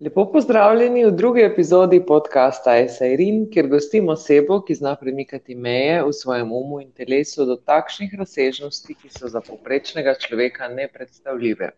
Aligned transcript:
Lepo 0.00 0.26
pozdravljeni 0.32 1.06
v 1.06 1.10
drugi 1.16 1.40
epizodi 1.40 2.02
podcasta 2.06 2.74
Esairin, 2.76 3.38
kjer 3.52 3.70
gostimo 3.72 4.12
osebo, 4.12 4.58
ki 4.66 4.74
zna 4.76 4.92
premikati 5.00 5.56
meje 5.66 6.02
v 6.04 6.10
svojem 6.18 6.52
umu 6.52 6.82
in 6.82 6.90
telesu 6.92 7.46
do 7.48 7.56
takšnih 7.70 8.12
razsežnosti, 8.20 8.92
ki 8.92 9.08
so 9.14 9.32
za 9.32 9.40
poprečnega 9.40 10.14
človeka 10.26 10.68
nepredstavljive. 10.68 11.70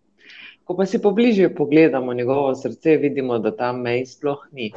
Ko 0.66 0.74
pa 0.74 0.86
si 0.86 0.98
pobližje 0.98 1.52
pogledamo 1.54 2.14
njegovo 2.14 2.50
srce, 2.58 2.96
vidimo, 2.96 3.38
da 3.38 3.54
tam 3.54 3.86
mej 3.86 4.02
sploh 4.10 4.42
ni. 4.50 4.72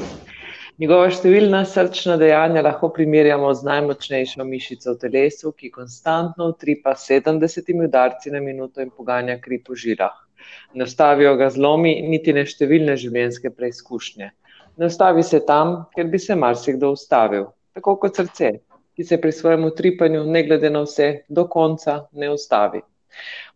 Njegova 0.77 1.09
številna 1.09 1.65
srčna 1.65 2.21
dejanja 2.21 2.61
lahko 2.61 2.93
primerjamo 2.93 3.55
z 3.57 3.71
najmočnejšo 3.73 4.45
mišico 4.45 4.93
v 4.93 5.07
telesu, 5.07 5.57
ki 5.57 5.73
konstantno 5.81 6.53
utripa 6.53 6.93
sedemdesetimi 6.93 7.89
udarci 7.89 8.37
na 8.37 8.49
minuto 8.51 8.85
in 8.85 8.93
poganja 8.93 9.41
kri 9.41 9.65
po 9.65 9.73
žilah 9.73 10.27
ne 10.73 10.83
ustavijo 10.83 11.35
ga 11.39 11.49
zlomi, 11.49 11.95
niti 12.01 12.33
ne 12.33 12.45
številne 12.45 12.97
življenjske 12.97 13.53
preizkušnje. 13.55 14.31
Ne 14.77 14.87
ustavi 14.87 15.23
se 15.23 15.41
tam, 15.45 15.75
kjer 15.95 16.07
bi 16.11 16.19
se 16.19 16.35
marsikdo 16.35 16.93
ustavil, 16.95 17.49
tako 17.75 17.97
kot 18.01 18.21
srce, 18.21 18.53
ki 18.95 19.03
se 19.03 19.19
pri 19.21 19.31
svojem 19.31 19.65
utripanju, 19.67 20.23
ne 20.25 20.43
glede 20.47 20.69
na 20.69 20.85
vse, 20.85 21.11
do 21.29 21.47
konca 21.47 22.05
ne 22.13 22.31
ustavi. 22.31 22.81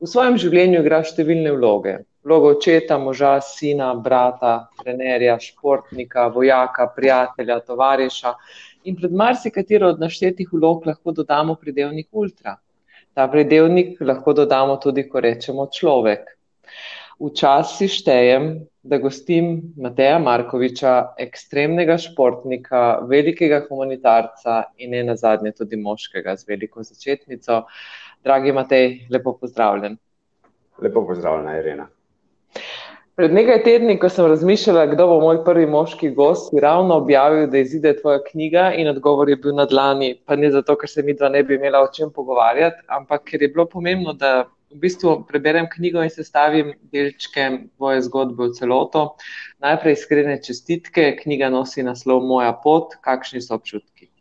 V 0.04 0.08
svojem 0.12 0.38
življenju 0.42 0.82
igra 0.84 1.02
številne 1.08 1.54
vloge. 1.56 1.96
Vlogo 2.26 2.52
očeta, 2.56 2.98
moža, 2.98 3.36
sina, 3.46 3.92
brata, 4.08 4.54
trenerja, 4.82 5.38
športnika, 5.40 6.26
vojaka, 6.34 6.88
prijatelja, 6.96 7.60
tovariša 7.68 8.34
in 8.90 8.98
pred 8.98 9.14
marsikatero 9.14 9.92
od 9.94 10.02
naštetih 10.02 10.50
vlog 10.54 10.88
lahko 10.90 11.14
dodamo 11.20 11.56
pridevnik 11.62 12.10
ultra. 12.12 12.58
Ta 13.14 13.28
pridevnik 13.32 14.02
lahko 14.02 14.34
dodamo 14.42 14.80
tudi, 14.82 15.06
ko 15.10 15.22
rečemo 15.24 15.70
človek. 15.72 16.34
Včasih 17.20 17.92
štejem, 17.92 18.48
da 18.84 18.98
gostim 19.00 19.74
Mateja 19.82 20.18
Markoviča, 20.20 21.16
ekstremnega 21.24 21.96
športnika, 21.98 23.00
velikega 23.10 23.62
humanitarca 23.70 24.64
in 24.78 24.92
ne 24.92 25.04
nazadnje 25.08 25.54
tudi 25.56 25.80
moškega 25.80 26.36
z 26.36 26.50
veliko 26.50 26.84
začetnico. 26.84 27.64
Dragi 28.26 28.52
Matej, 28.52 29.08
lepo 29.10 29.38
pozdravljen. 29.40 29.96
Lepo 30.82 31.06
pozdravljena, 31.08 31.58
Irena. 31.60 31.88
Pred 33.16 33.32
nekaj 33.32 33.62
tedni, 33.64 33.94
ko 33.96 34.10
sem 34.12 34.26
razmišljala, 34.28 34.90
kdo 34.92 35.06
bo 35.08 35.20
moj 35.22 35.38
prvi 35.46 35.70
moški 35.72 36.10
gost, 36.18 36.50
si 36.52 36.60
ravno 36.60 36.98
objavil, 37.00 37.46
da 37.48 37.62
izide 37.64 37.94
tvoja 37.96 38.20
knjiga 38.26 38.74
in 38.76 38.90
odgovor 38.92 39.30
je 39.32 39.38
bil 39.40 39.56
na 39.56 39.64
dlani, 39.72 40.18
pa 40.28 40.36
ne 40.36 40.50
zato, 40.52 40.76
ker 40.76 40.92
se 40.92 41.04
midva 41.04 41.30
ne 41.32 41.44
bi 41.44 41.56
imela 41.56 41.80
o 41.80 41.88
čem 41.96 42.12
pogovarjati, 42.12 42.84
ampak 42.92 43.24
ker 43.30 43.42
je 43.42 43.48
bilo 43.56 43.66
pomembno, 43.72 44.14
da 44.20 44.50
v 44.76 44.82
bistvu 44.84 45.16
preberem 45.30 45.70
knjigo 45.72 46.04
in 46.04 46.12
sestavim 46.12 46.74
delčke 46.92 47.48
tvoje 47.78 48.04
zgodbe 48.10 48.50
v 48.50 48.58
celoto. 48.58 49.06
Najprej 49.64 49.96
iskrene 49.96 50.36
čestitke, 50.44 51.14
knjiga 51.22 51.50
nosi 51.54 51.86
naslov 51.86 52.26
Moja 52.28 52.52
pot, 52.64 52.98
kakšni 53.06 53.42
so 53.42 53.56
občutki? 53.56 54.12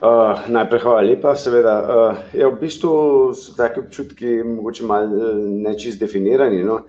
Uh, 0.00 0.46
najprej 0.48 0.80
hvala 0.80 1.02
lepa, 1.04 1.34
seveda. 1.36 1.74
Uh, 1.82 2.22
ja, 2.32 2.48
v 2.48 2.56
bistvu 2.62 2.92
so 3.36 3.52
taki 3.58 3.82
občutki 3.82 4.38
mogoče 4.46 4.86
malo 4.88 5.34
nečist 5.66 6.00
definirani, 6.00 6.62
no. 6.64 6.84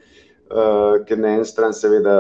Uh, 0.52 1.00
ker 1.08 1.20
na 1.20 1.38
eni 1.38 1.48
strani 1.48 1.76
seveda 1.76 2.16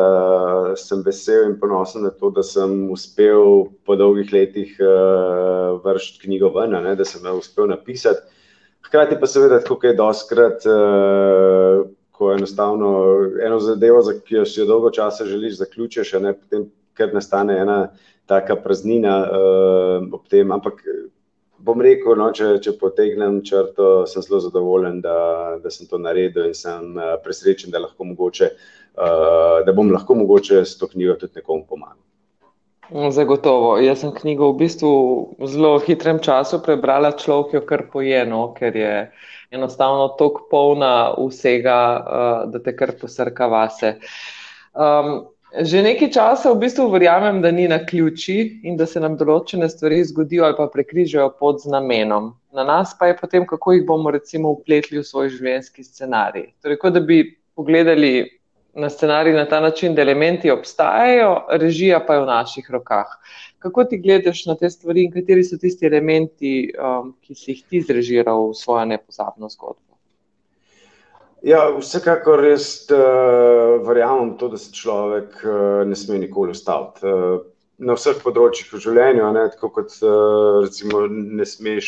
sem 0.79 1.01
vesel 1.03 1.49
in 1.49 1.57
ponosen 1.59 2.05
na 2.07 2.11
to, 2.15 2.31
da 2.31 2.43
sem 2.43 2.87
uspel 2.91 3.65
po 3.87 3.95
dolgih 3.99 4.31
letih 4.31 4.75
uh, 4.79 5.79
vreči 5.83 6.19
knjigo 6.25 6.51
ven, 6.55 6.75
ne, 6.83 6.95
da 6.95 7.07
sem 7.07 7.23
jo 7.27 7.37
uspel 7.39 7.71
napisati. 7.71 8.40
Hkrati 8.85 9.17
pa 9.19 9.27
seveda, 9.27 9.59
tako 9.63 9.87
je 9.87 9.95
doskrat, 9.95 10.65
uh, 10.67 11.85
ko 12.11 12.33
enostavno 12.33 12.91
eno 13.45 13.59
zadevo, 13.59 14.01
za 14.01 14.13
ki 14.19 14.35
jo 14.35 14.45
si 14.45 14.59
jo 14.59 14.67
dolgo 14.69 14.91
časa 14.91 15.25
želiš, 15.25 15.57
zaključiš, 15.61 16.13
ne, 16.21 16.33
potem 16.37 16.67
kar 16.93 17.13
nastane 17.13 17.57
ena 17.59 17.79
taka 18.25 18.55
praznina 18.55 19.15
uh, 19.23 20.13
ob 20.13 20.27
tem, 20.29 20.51
ampak 20.51 20.83
bom 21.61 21.81
rekel, 21.81 22.15
no, 22.17 22.29
če, 22.35 22.55
če 22.63 22.75
potegnem 22.81 23.41
črto, 23.45 24.05
sem 24.09 24.23
zelo 24.25 24.41
zadovoljen, 24.43 25.01
da, 25.01 25.17
da 25.61 25.71
sem 25.73 25.89
to 25.89 25.99
naredil 26.01 26.49
in 26.49 26.55
sem 26.57 26.95
uh, 26.97 27.15
presrečen, 27.23 27.73
da 27.73 27.81
lahko 27.83 28.07
mogoče, 28.11 28.51
uh, 28.97 29.57
da 29.65 29.75
bom 29.77 29.91
lahko 29.93 30.17
mogoče 30.17 30.63
s 30.65 30.77
to 30.81 30.89
knjigo 30.91 31.19
tudi 31.21 31.41
nekomu 31.41 31.67
pomagal. 31.69 31.99
Zagotovo. 32.91 33.77
Jaz 33.79 34.01
sem 34.03 34.11
knjigo 34.11 34.51
v 34.51 34.57
bistvu 34.65 34.91
v 35.39 35.47
zelo 35.47 35.79
hitrem 35.79 36.19
času 36.19 36.59
prebrala, 36.59 37.13
človek 37.15 37.53
jo 37.53 37.61
kar 37.63 37.85
poje, 37.87 38.25
no, 38.27 38.51
ker 38.51 38.75
je 38.75 38.95
enostavno 39.51 40.09
tako 40.19 40.47
polna 40.51 41.13
vsega, 41.15 41.77
uh, 41.99 42.51
da 42.51 42.59
te 42.59 42.75
kar 42.75 42.91
posrka 42.99 43.47
vase. 43.47 43.95
Um, 44.75 45.31
že 45.51 45.83
nekaj 45.83 46.11
časa 46.15 46.51
v 46.51 46.63
bistvu 46.63 46.87
verjamem, 46.91 47.41
da 47.43 47.51
ni 47.51 47.67
na 47.67 47.79
ključi 47.85 48.63
in 48.63 48.75
da 48.79 48.87
se 48.87 48.99
nam 48.99 49.15
določene 49.19 49.67
stvari 49.71 50.03
zgodijo 50.07 50.45
ali 50.47 50.55
pa 50.59 50.67
prekrižajo 50.71 51.33
pod 51.39 51.63
znamenom. 51.63 52.31
Na 52.55 52.63
nas 52.67 52.91
pa 52.99 53.11
je 53.11 53.17
potem, 53.19 53.47
kako 53.47 53.75
jih 53.75 53.87
bomo 53.87 54.11
recimo 54.11 54.51
upletli 54.55 54.99
v 54.99 55.07
svoj 55.07 55.31
življenjski 55.31 55.83
scenarij. 55.83 56.51
Torej, 56.63 56.79
kot 56.79 56.95
da 56.95 57.03
bi 57.03 57.23
pogledali 57.55 58.40
na 58.73 58.89
scenarij 58.89 59.33
na 59.33 59.45
ta 59.45 59.59
način, 59.59 59.95
da 59.95 60.01
elementi 60.01 60.51
obstajajo, 60.51 61.45
režija 61.49 61.99
pa 62.07 62.13
je 62.13 62.21
v 62.21 62.25
naših 62.25 62.71
rokah. 62.71 63.07
Kako 63.59 63.83
ti 63.83 63.97
gledaš 63.97 64.45
na 64.45 64.55
te 64.55 64.69
stvari 64.69 65.03
in 65.03 65.11
kateri 65.11 65.43
so 65.43 65.57
tisti 65.57 65.85
elementi, 65.85 66.71
um, 66.79 67.13
ki 67.21 67.35
si 67.35 67.51
jih 67.51 67.63
ti 67.69 67.81
zrežiral 67.81 68.49
v 68.49 68.57
svojo 68.57 68.85
nepozabno 68.85 69.49
zgodbo? 69.49 69.97
Ja, 71.41 71.67
vsekakor 71.73 72.41
res 72.45 72.87
uh, 72.93 73.81
verjamem 73.85 74.35
to, 74.37 74.49
da 74.49 74.57
se 74.61 74.73
človek 74.73 75.41
uh, 75.43 75.81
ne 75.85 75.97
sme 75.97 76.19
nikoli 76.21 76.55
ustaviti. 76.55 77.05
Uh, 77.05 77.41
na 77.81 77.95
vseh 77.97 78.19
področjih 78.21 78.69
v 78.69 78.81
življenju, 78.81 79.29
ne, 79.33 79.47
tako 79.55 79.71
kot 79.79 79.95
uh, 80.05 80.61
recimo 80.65 81.07
ne 81.09 81.45
smeš 81.45 81.87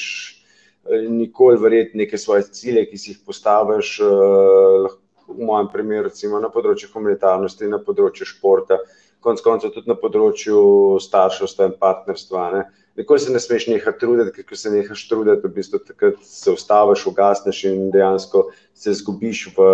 nikoli 1.10 1.62
verjeti 1.62 1.98
neke 1.98 2.18
svoje 2.18 2.50
cilje, 2.52 2.88
ki 2.90 2.98
si 2.98 3.14
jih 3.14 3.22
postaviš, 3.24 3.94
uh, 4.04 4.84
lahko 4.84 5.03
v 5.28 5.46
mojem 5.46 5.70
primeru, 5.74 6.10
recimo 6.10 6.40
na 6.42 6.50
področju 6.54 6.92
humanitarnosti, 6.94 7.70
na 7.72 7.80
področju 7.84 8.28
športa, 8.28 8.80
konec 9.24 9.44
koncev 9.44 9.74
tudi 9.74 9.90
na 9.90 9.96
področju 10.00 11.00
starševstva 11.04 11.70
in 11.70 11.76
partnerstva. 11.80 12.48
Ne. 12.56 12.64
Nikoli 13.00 13.24
se 13.24 13.34
ne 13.34 13.42
smeš 13.42 13.68
nehati 13.72 14.04
truditi, 14.04 14.34
ker 14.36 14.46
ko 14.50 14.58
se 14.60 14.72
nehaš 14.74 15.06
truditi, 15.10 15.48
v 15.48 15.54
bistvu 15.56 15.80
takrat 15.88 16.20
se 16.28 16.54
ustaviš, 16.54 17.08
ugasneš 17.10 17.64
in 17.72 17.88
dejansko 17.94 18.50
se 18.78 18.94
zgubiš 19.00 19.48
v 19.56 19.70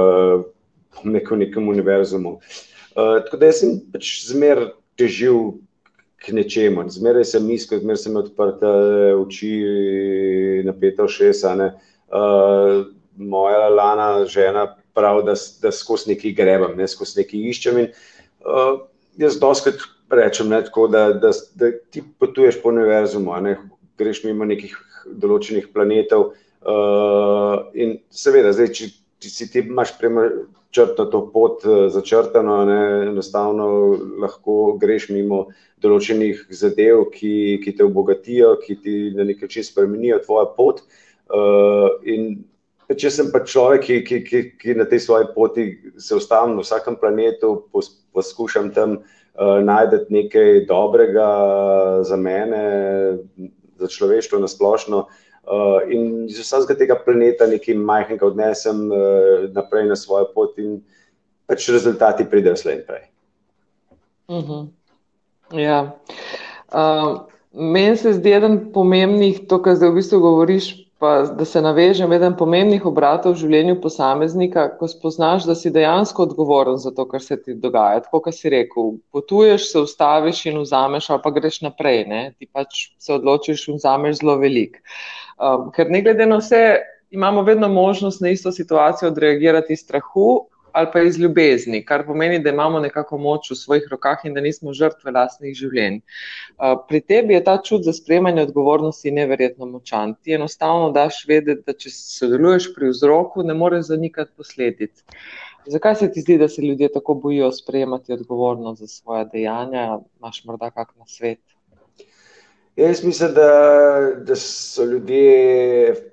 neko, 1.03 1.39
nekem 1.41 1.67
univerzumu. 1.67 2.37
Uh, 2.95 3.17
tako 3.25 3.41
da 3.41 3.51
sem 3.55 3.75
pač 3.91 4.13
zmer 4.29 4.69
težil 4.99 5.57
k 6.19 6.35
nečemu, 6.35 6.83
zmeraj 6.91 7.27
sem 7.31 7.45
iskal, 7.55 7.81
zmeraj 7.83 8.01
sem 8.03 8.15
odprta 8.19 8.71
oči, 9.19 9.51
napeta 10.67 11.07
ušesa. 11.07 11.55
Uh, 12.09 12.87
moja 13.19 13.67
lana 13.69 14.25
žena 14.25 14.65
prav, 14.93 15.23
da, 15.27 15.35
da 15.61 15.71
skozi 15.71 16.13
neki 16.13 16.33
grebam, 16.37 16.75
ne 16.77 16.87
skozi 16.87 17.21
neki 17.21 17.41
iščem. 17.49 17.79
In, 17.83 17.89
uh, 18.45 18.81
jaz 19.19 19.39
doskrat 19.39 19.83
rečem, 20.11 20.49
ne, 20.49 20.61
tako, 20.65 20.87
da, 20.87 21.09
da, 21.13 21.31
da 21.55 21.71
ti 21.91 22.03
potuješ 22.19 22.61
po 22.61 22.69
univerzumu, 22.73 23.35
ne, 23.41 23.57
greš 23.99 24.23
mimo 24.25 24.47
nekih 24.47 24.75
določenih 25.05 25.69
planetov. 25.73 26.31
Uh, 26.59 27.69
in 27.77 27.97
seveda, 28.11 28.51
zdaj, 28.55 28.73
če, 28.75 28.89
če 29.23 29.31
si 29.31 29.47
ti 29.51 29.63
imaš 29.63 29.93
črto 30.75 31.05
to 31.09 31.21
pot 31.33 31.63
uh, 31.65 31.87
začrtano, 31.93 32.61
ne, 32.69 32.81
enostavno 33.09 33.69
lahko 34.21 34.75
greš 34.81 35.09
mimo 35.13 35.47
določenih 35.81 36.47
zadev, 36.51 37.07
ki, 37.13 37.59
ki 37.63 37.75
te 37.77 37.87
obogatijo, 37.87 38.57
ki 38.63 38.75
ti 38.83 38.95
na 39.15 39.25
nek 39.27 39.41
način 39.45 39.65
spremenijo 39.65 40.19
tvojo 40.25 40.51
pot. 40.57 40.83
Uh, 41.29 42.01
in 42.03 42.43
Če 42.89 43.09
sem 43.13 43.27
pa 43.29 43.43
človek, 43.45 43.83
ki, 43.85 43.97
ki, 44.01 44.17
ki, 44.25 44.39
ki 44.57 44.73
na 44.73 44.85
tej 44.89 45.03
svoji 45.05 45.27
poti 45.35 45.65
se 46.01 46.15
ustavim 46.17 46.55
na 46.57 46.63
vsakem 46.65 46.97
planetu, 46.97 47.69
pos, 47.69 47.91
poskušam 48.17 48.71
tam 48.73 48.95
uh, 48.97 49.59
najti 49.61 50.07
nekaj 50.09 50.65
dobrega 50.65 51.27
za 52.01 52.17
mene, 52.17 52.63
za 53.77 53.91
človeštvo 53.93 54.41
na 54.41 54.49
splošno. 54.49 55.05
Uh, 55.49 55.85
in 55.85 56.25
iz 56.25 56.41
vsakega 56.41 56.79
tega 56.81 56.97
planeta 56.97 57.45
nekaj 57.49 57.77
majhnega 57.77 58.25
odnesem 58.25 58.81
uh, 58.89 59.45
naprej 59.53 59.85
na 59.89 59.97
svojo 59.97 60.31
pot, 60.33 60.57
in 60.57 60.81
pač 61.45 61.69
rezultati 61.69 62.25
pridejo 62.25 62.57
slej 62.57 62.81
in 62.81 62.83
prej. 62.89 63.05
Uh 64.29 64.43
-huh. 64.45 64.67
Ja. 65.53 65.93
Uh, 66.73 67.29
meni 67.53 67.97
se 67.97 68.13
zdi 68.13 68.33
eden 68.33 68.71
pomembnih, 68.73 69.45
to, 69.47 69.61
kar 69.61 69.75
zdaj 69.75 69.89
v 69.89 70.01
bistvu 70.01 70.19
govoriš, 70.19 70.88
pa 70.99 71.21
da 71.23 71.45
se 71.45 71.61
navežem, 71.61 72.11
eden 72.11 72.33
pomembnih 72.35 72.83
obratov 72.85 73.37
v 73.37 73.39
življenju 73.45 73.77
posameznika, 73.79 74.65
ko 74.75 74.87
spoznaš, 74.91 75.45
da 75.47 75.55
si 75.55 75.71
dejansko 75.71 76.25
odgovoren 76.27 76.75
za 76.81 76.91
to, 76.95 77.05
kar 77.07 77.23
se 77.23 77.37
ti 77.39 77.55
dogaja. 77.55 78.01
Tako, 78.03 78.19
kot 78.27 78.35
si 78.35 78.51
rekel, 78.51 78.97
potuješ, 79.15 79.69
se 79.71 79.83
ustaviš 79.85 80.43
in 80.51 80.59
vzameš, 80.59 81.09
ali 81.09 81.23
pa 81.23 81.31
greš 81.39 81.61
naprej, 81.63 82.03
ne? 82.11 82.21
ti 82.35 82.49
pač 82.51 82.89
se 82.99 83.15
odločiš 83.15 83.69
in 83.71 83.79
vzameš 83.79 84.19
zelo 84.19 84.35
velik. 84.43 84.81
Um, 85.39 85.69
ker 85.75 85.87
ne 85.87 86.03
glede 86.03 86.27
na 86.27 86.41
vse, 86.43 86.63
imamo 87.15 87.45
vedno 87.47 87.71
možnost 87.71 88.21
na 88.21 88.35
isto 88.35 88.51
situacijo 88.51 89.13
odreagirati 89.13 89.79
strahu 89.79 90.49
ali 90.79 90.87
pa 90.93 91.01
iz 91.03 91.17
ljubezni, 91.19 91.81
kar 91.85 92.05
pomeni, 92.05 92.39
da 92.39 92.53
imamo 92.53 92.79
nekako 92.79 93.17
moč 93.17 93.51
v 93.51 93.55
svojih 93.55 93.87
rokah 93.91 94.23
in 94.23 94.33
da 94.33 94.41
nismo 94.41 94.73
žrtve 94.73 95.11
lastnih 95.11 95.55
življenj. 95.55 95.99
Pri 96.87 97.01
tebi 97.01 97.35
je 97.35 97.43
ta 97.43 97.57
čut 97.65 97.83
za 97.83 97.93
sprejemanje 97.93 98.45
odgovornosti 98.47 99.11
neverjetno 99.11 99.67
močan. 99.67 100.15
Ti 100.23 100.37
enostavno 100.39 100.93
daš 100.95 101.25
vedeti, 101.27 101.65
da 101.67 101.75
če 101.75 101.91
sodeluješ 101.95 102.71
pri 102.77 102.93
vzroku, 102.93 103.43
ne 103.43 103.57
moreš 103.59 103.89
zanikati 103.91 104.31
posledic. 104.37 105.03
Zakaj 105.69 105.95
se 105.99 106.11
ti 106.11 106.23
zdi, 106.23 106.37
da 106.39 106.47
se 106.47 106.63
ljudje 106.63 106.91
tako 106.93 107.13
bojijo 107.13 107.51
sprejemati 107.51 108.13
odgovornost 108.13 108.81
za 108.81 108.87
svoje 108.87 109.25
dejanja? 109.33 109.99
Imaš 110.19 110.43
morda 110.45 110.71
kak 110.71 110.95
na 110.95 111.05
svet? 111.07 111.41
Ja, 112.75 112.87
jaz 112.87 113.03
mislim, 113.03 113.33
da, 113.35 113.51
da 114.23 114.35
so 114.35 114.85
ljudje 114.85 116.11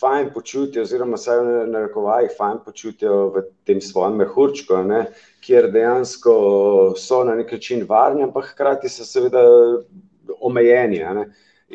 fajn 0.00 0.30
počutijo, 0.34 0.82
oziroma 0.82 1.18
vsaj 1.18 1.40
v 1.40 1.64
narekovajih 1.70 2.34
fajn 2.38 2.60
počutijo 2.64 3.16
v 3.34 3.42
tem 3.68 3.80
svojem 3.80 4.16
mehurčku, 4.22 4.78
ne, 4.88 5.06
kjer 5.44 5.70
dejansko 5.72 6.36
so 6.98 7.22
na 7.24 7.36
nek 7.38 7.52
način 7.52 7.84
varni, 7.88 8.24
ampak 8.26 8.52
hkrati 8.52 8.88
so 8.88 9.04
seveda 9.04 9.42
omejeni. 10.40 11.02
Ne. 11.18 11.26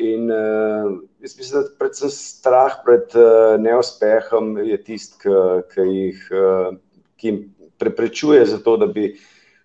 In 0.02 0.30
uh, 0.32 0.88
jaz 1.20 1.36
mislim, 1.38 1.62
da 1.62 1.74
predvsem 1.78 2.10
strah 2.10 2.78
pred 2.84 3.12
uh, 3.14 3.60
neuspehom 3.60 4.56
je 4.64 4.78
tisti, 4.84 5.28
ki 5.74 5.88
jih, 5.88 6.22
uh, 6.32 6.72
ki 7.20 7.28
jim 7.28 7.42
preprečuje 7.78 8.46
za 8.46 8.58
to, 8.64 8.76
da 8.80 8.86
bi 8.86 9.10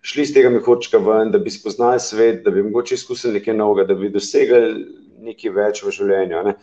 šli 0.02 0.22
iz 0.22 0.34
tega 0.34 0.50
mehurčka 0.52 1.00
ven, 1.00 1.32
da 1.32 1.38
bi 1.38 1.50
spoznali 1.50 2.00
svet, 2.00 2.42
da 2.44 2.50
bi 2.50 2.62
mogoče 2.62 2.94
izkusili 2.94 3.38
nekaj 3.38 3.56
novega, 3.56 3.88
da 3.92 3.96
bi 3.98 4.12
dosegli 4.12 4.84
nekaj 5.24 5.54
več 5.56 5.82
v 5.82 5.94
življenju. 5.96 6.44
Ne. 6.44 6.54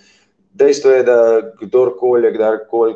Dejstvo 0.56 0.92
je, 0.92 1.04
da 1.04 1.18
kdorkoli 1.60 2.30
je 2.30 2.32
kdarkoli 2.32 2.96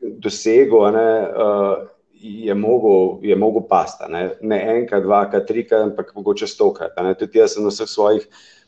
dosegel, 0.00 0.90
ne, 0.92 1.28
uh, 1.28 1.88
je 2.20 2.54
mogel, 2.54 3.18
je 3.22 3.36
mogel 3.36 3.66
pasta. 3.68 4.08
Ne, 4.08 4.30
ne 4.40 4.60
enkrat, 4.78 5.02
dvakrat, 5.02 5.46
trikrat, 5.46 5.82
ampak 5.82 6.14
mogoče 6.14 6.46
stokrat. 6.46 6.96
Ne. 7.02 7.14
Tudi 7.14 7.38
jaz 7.38 7.54
sem 7.54 7.64
na 7.64 7.72
vseh 7.72 7.90
svojih 7.90 8.24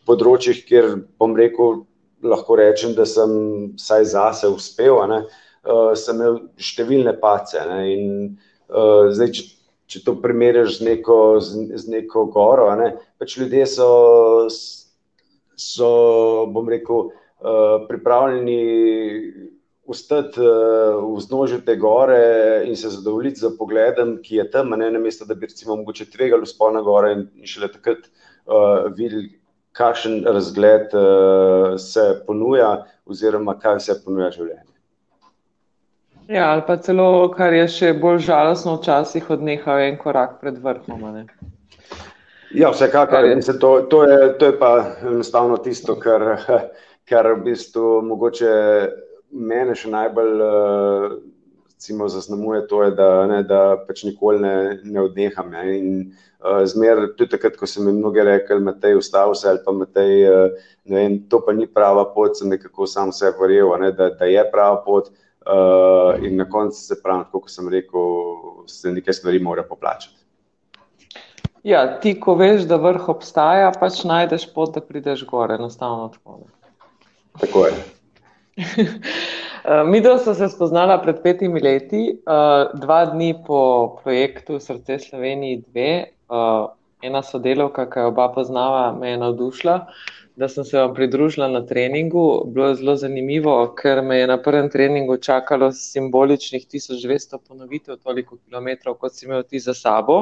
področjih, 0.08 0.60
kjer 0.68 0.90
bom 1.20 1.36
rekel, 1.36 1.84
lahko 2.24 2.58
rečem, 2.58 2.92
da 2.98 3.06
sem 3.08 3.30
vsaj 3.78 4.08
zase 4.12 4.50
uspel, 4.52 4.98
ne, 5.08 5.22
uh, 5.64 5.92
sem 5.96 6.18
imel 6.18 6.42
številne 6.60 7.14
pace. 7.22 7.62
Ne, 7.70 7.78
in, 7.94 8.10
uh, 8.68 9.08
zdaj, 9.14 9.32
če, 9.36 9.46
če 9.88 10.02
to 10.04 10.16
primerjaš 10.20 10.80
z 10.80 10.90
neko, 10.90 11.18
z, 11.40 11.64
z 11.72 11.94
neko 11.94 12.26
goro, 12.34 12.68
ne, 12.76 12.90
pač 13.16 13.38
ljudje 13.40 13.64
so, 13.78 13.88
so 15.56 15.90
bom 16.52 16.68
rekel, 16.68 17.08
pripravljeni 17.88 18.58
ustati 19.88 20.40
uh, 20.40 21.16
v 21.16 21.20
znožju 21.20 21.62
te 21.64 21.76
gore 21.76 22.62
in 22.68 22.76
se 22.76 22.90
zadovoljiti 22.92 23.40
z 23.40 23.54
pogledom, 23.58 24.18
ki 24.22 24.36
je 24.36 24.50
tam, 24.50 24.70
ne 24.76 24.90
na 24.90 24.98
mesto, 25.00 25.24
da 25.24 25.34
bi 25.34 25.48
recimo 25.48 25.76
mogoče 25.76 26.10
tvegali 26.12 26.46
spol 26.46 26.74
na 26.76 26.82
gore 26.84 27.12
in, 27.16 27.26
in 27.40 27.48
šele 27.48 27.70
takrat 27.72 28.04
uh, 28.04 28.92
videli, 28.92 29.30
kakšen 29.72 30.24
razgled 30.26 30.92
uh, 30.92 31.78
se 31.80 32.04
ponuja 32.26 32.84
oziroma 33.06 33.56
kaj 33.58 33.80
se 33.80 33.96
ponuja 34.04 34.28
življenje. 34.34 34.74
Ja, 36.28 36.50
ali 36.52 36.62
pa 36.66 36.76
celo, 36.76 37.30
kar 37.32 37.56
je 37.56 37.64
še 37.72 37.94
bolj 37.96 38.26
žalostno, 38.26 38.76
včasih 38.76 39.30
odnehal 39.32 39.80
en 39.86 39.96
korak 39.96 40.36
pred 40.42 40.58
vrhom. 40.60 41.06
Ne? 41.14 41.24
Ja, 42.52 42.68
vsekakor. 42.74 43.24
Je... 43.24 43.40
To, 43.56 43.70
to, 43.88 44.02
je, 44.04 44.18
to 44.36 44.50
je 44.50 44.58
pa 44.60 44.72
enostavno 45.08 45.56
tisto, 45.64 45.96
kar, 45.96 46.26
kar 47.08 47.32
v 47.32 47.42
bistvu 47.50 48.02
mogoče 48.06 48.52
mene 49.32 49.74
še 49.76 49.90
najbolj 49.92 50.46
recimo, 51.78 52.08
zaznamuje, 52.08 52.66
to 52.66 52.82
je, 52.82 52.90
da, 52.90 53.26
ne, 53.26 53.42
da 53.46 53.76
pač 53.86 54.02
nikoli 54.02 54.40
ne, 54.42 54.80
ne 54.82 55.00
odneham. 55.00 55.50
Ne? 55.50 55.62
In 55.78 55.92
uh, 56.42 56.64
zmer, 56.66 57.12
tudi 57.14 57.30
takrat, 57.36 57.54
ko 57.54 57.68
sem 57.70 57.86
jim 57.86 58.00
mnogi 58.00 58.24
rekli, 58.26 58.58
Matej, 58.66 58.96
ustavi 58.98 59.36
se 59.38 59.46
ali 59.46 59.62
pa 59.62 59.72
Matej, 59.72 60.24
uh, 60.26 60.72
ne 60.90 60.96
vem, 60.96 61.14
to 61.30 61.38
pa 61.46 61.54
ni 61.54 61.68
prava 61.70 62.02
pot, 62.16 62.34
sem 62.34 62.50
nekako 62.50 62.88
sam 62.90 63.14
vse 63.14 63.30
verjel, 63.38 63.70
da, 63.94 64.10
da 64.10 64.26
je 64.26 64.42
prava 64.50 64.82
pot. 64.82 65.12
Uh, 65.46 66.18
in 66.26 66.34
na 66.36 66.48
koncu 66.50 66.82
se 66.82 66.98
pravi, 66.98 67.30
kot 67.30 67.46
sem 67.46 67.70
rekel, 67.70 68.66
se 68.66 68.90
nekaj 68.92 69.20
stvari 69.20 69.38
mora 69.38 69.62
poplačati. 69.62 70.18
Ja, 71.62 71.86
ti, 72.02 72.18
ko 72.18 72.34
veš, 72.34 72.66
da 72.66 72.82
vrh 72.82 73.06
obstaja, 73.14 73.70
pač 73.78 74.02
najdeš 74.02 74.50
pot, 74.50 74.74
da 74.74 74.82
prideš 74.82 75.22
gore, 75.30 75.54
enostavno 75.62 76.10
tako. 76.10 76.40
Tako 77.40 77.66
je. 77.66 77.74
Eh, 79.68 79.84
Mi 79.84 80.00
dva 80.00 80.18
smo 80.18 80.32
se 80.34 80.48
spoznala 80.48 80.96
pred 81.02 81.18
petimi 81.22 81.60
leti, 81.60 82.14
uh, 82.24 82.80
dva 82.80 83.04
dni 83.10 83.34
po 83.46 83.58
projektu 84.02 84.60
Srce 84.60 84.98
Sloveniji 84.98 85.64
2. 85.74 86.04
Uh, 86.28 86.70
ena 87.02 87.22
sodelovka, 87.22 87.84
ki 87.90 88.00
jo 88.00 88.12
oba 88.12 88.28
poznava, 88.32 88.92
me 88.96 89.10
je 89.10 89.18
navdušila. 89.18 89.74
Da 90.38 90.48
sem 90.48 90.64
se 90.64 90.78
vam 90.78 90.94
pridružila 90.94 91.48
na 91.48 91.66
treningu. 91.66 92.42
Bilo 92.46 92.66
je 92.68 92.74
zelo 92.74 92.96
zanimivo, 92.96 93.74
ker 93.78 94.02
me 94.02 94.18
je 94.18 94.26
na 94.26 94.36
prvem 94.42 94.68
treningu 94.70 95.16
čakalo 95.16 95.72
simboličnih 95.72 96.66
1200 96.66 97.38
ponovitev, 97.48 97.96
toliko 97.96 98.36
kilometrov, 98.36 98.94
kot 98.94 99.16
si 99.16 99.26
imel 99.26 99.42
ti 99.42 99.58
za 99.58 99.74
sabo. 99.74 100.18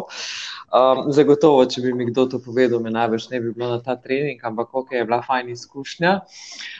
Um, 0.72 1.12
zagotovo, 1.12 1.66
če 1.68 1.82
bi 1.84 1.92
mi 1.94 2.06
kdo 2.08 2.24
to 2.32 2.40
povedal, 2.40 2.80
me 2.80 2.90
največ 2.90 3.28
ne 3.30 3.40
bi 3.40 3.52
bilo 3.52 3.68
na 3.74 3.82
ta 3.84 3.98
trening, 4.00 4.40
ampak 4.44 4.72
ok, 4.74 4.94
je 4.96 5.04
bila 5.04 5.20
fajn 5.26 5.50
izkušnja. 5.52 6.14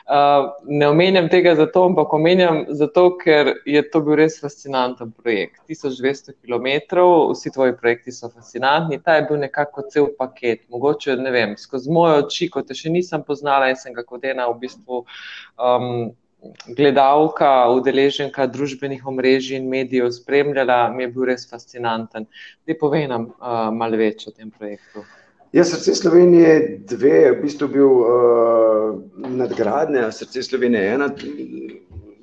Uh, 0.07 0.49
ne 0.65 0.89
omenjam 0.89 1.29
tega 1.29 1.55
zato, 1.61 1.85
ampak 1.91 2.17
omenjam 2.17 2.63
zato, 2.81 3.05
ker 3.21 3.53
je 3.69 3.85
to 3.91 4.01
bil 4.01 4.17
res 4.17 4.41
fascinanten 4.41 5.13
projekt. 5.13 5.61
1200 5.69 6.39
km, 6.41 7.05
vsi 7.35 7.53
tvoji 7.53 7.77
projekti 7.77 8.17
so 8.17 8.33
fascinantni, 8.33 8.97
ta 9.05 9.21
je 9.21 9.29
bil 9.29 9.45
nekako 9.45 9.85
cel 9.93 10.09
paket. 10.19 10.65
Mogoče, 10.73 11.21
ne 11.21 11.37
vem, 11.37 11.55
skozi 11.61 11.93
moje 11.93 12.25
oči, 12.25 12.51
ko 12.51 12.65
te 12.65 12.75
še 12.75 12.97
nisem 12.97 13.26
poznala 13.27 13.71
in 13.73 13.77
sem 13.81 13.95
ga 13.95 14.05
kot 14.07 14.25
ena 14.25 14.47
v 14.51 14.61
bistvu 14.63 15.03
um, 15.03 16.15
gledalka, 16.77 17.51
udeleženka 17.75 18.47
družbenih 18.47 19.07
omrežij 19.07 19.57
in 19.57 19.69
medijev 19.69 20.11
spremljala, 20.15 20.91
mi 20.95 21.07
je 21.07 21.13
bil 21.15 21.29
res 21.31 21.47
fascinanten. 21.51 22.27
Da 22.67 22.77
povej 22.81 23.09
nam 23.13 23.31
uh, 23.31 23.69
malo 23.73 23.99
več 24.01 24.27
o 24.29 24.35
tem 24.35 24.51
projektu. 24.51 25.05
Ja, 25.55 25.65
srce 25.65 25.95
Slovenije 25.95 26.83
dve 26.91 27.15
je 27.15 27.33
v 27.33 27.41
bistvu 27.43 27.69
bil 27.73 27.89
uh, 27.89 28.99
nadgradnja, 29.41 30.11
srce 30.13 30.43
Slovenije 30.43 30.95
ena. 30.95 31.09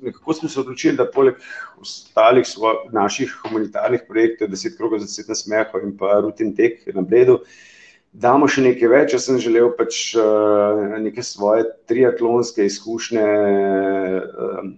Nekako 0.04 0.34
smo 0.36 0.48
se 0.48 0.60
odločili, 0.60 0.98
da 1.00 1.08
poleg 1.10 1.40
ostalih 1.80 2.46
naših 2.92 3.32
humanitarnih 3.42 4.04
projektov, 4.08 4.52
deset 4.52 4.76
krogov 4.76 5.00
za 5.00 5.08
deset 5.08 5.32
nasmehov 5.32 5.86
in 5.86 5.96
pa 5.96 6.18
rutin 6.20 6.52
tek 6.54 6.84
na 6.92 7.00
bledu, 7.00 7.40
uh, 7.40 7.73
damo 8.14 8.48
še 8.48 8.62
nekaj 8.68 8.90
več. 8.90 9.14
Jaz 9.16 9.26
sem 9.28 9.40
želel 9.42 9.72
pač 9.76 10.14
uh, 10.18 10.96
neke 11.02 11.22
svoje 11.26 11.66
triatlonske 11.90 12.66
izkušnje 12.70 13.26
uh, 13.26 14.68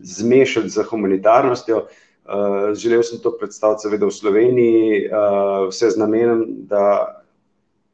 zmešati 0.00 0.72
z 0.72 0.86
humanitarnostjo. 0.88 1.84
Uh, 2.30 2.72
želel 2.78 3.04
sem 3.04 3.20
to 3.20 3.34
predstaviti, 3.36 3.84
seveda, 3.84 4.08
v 4.08 4.14
Sloveniji, 4.14 5.00
vse 5.68 5.90
z 5.92 6.00
namenom, 6.00 6.44
da 6.70 6.84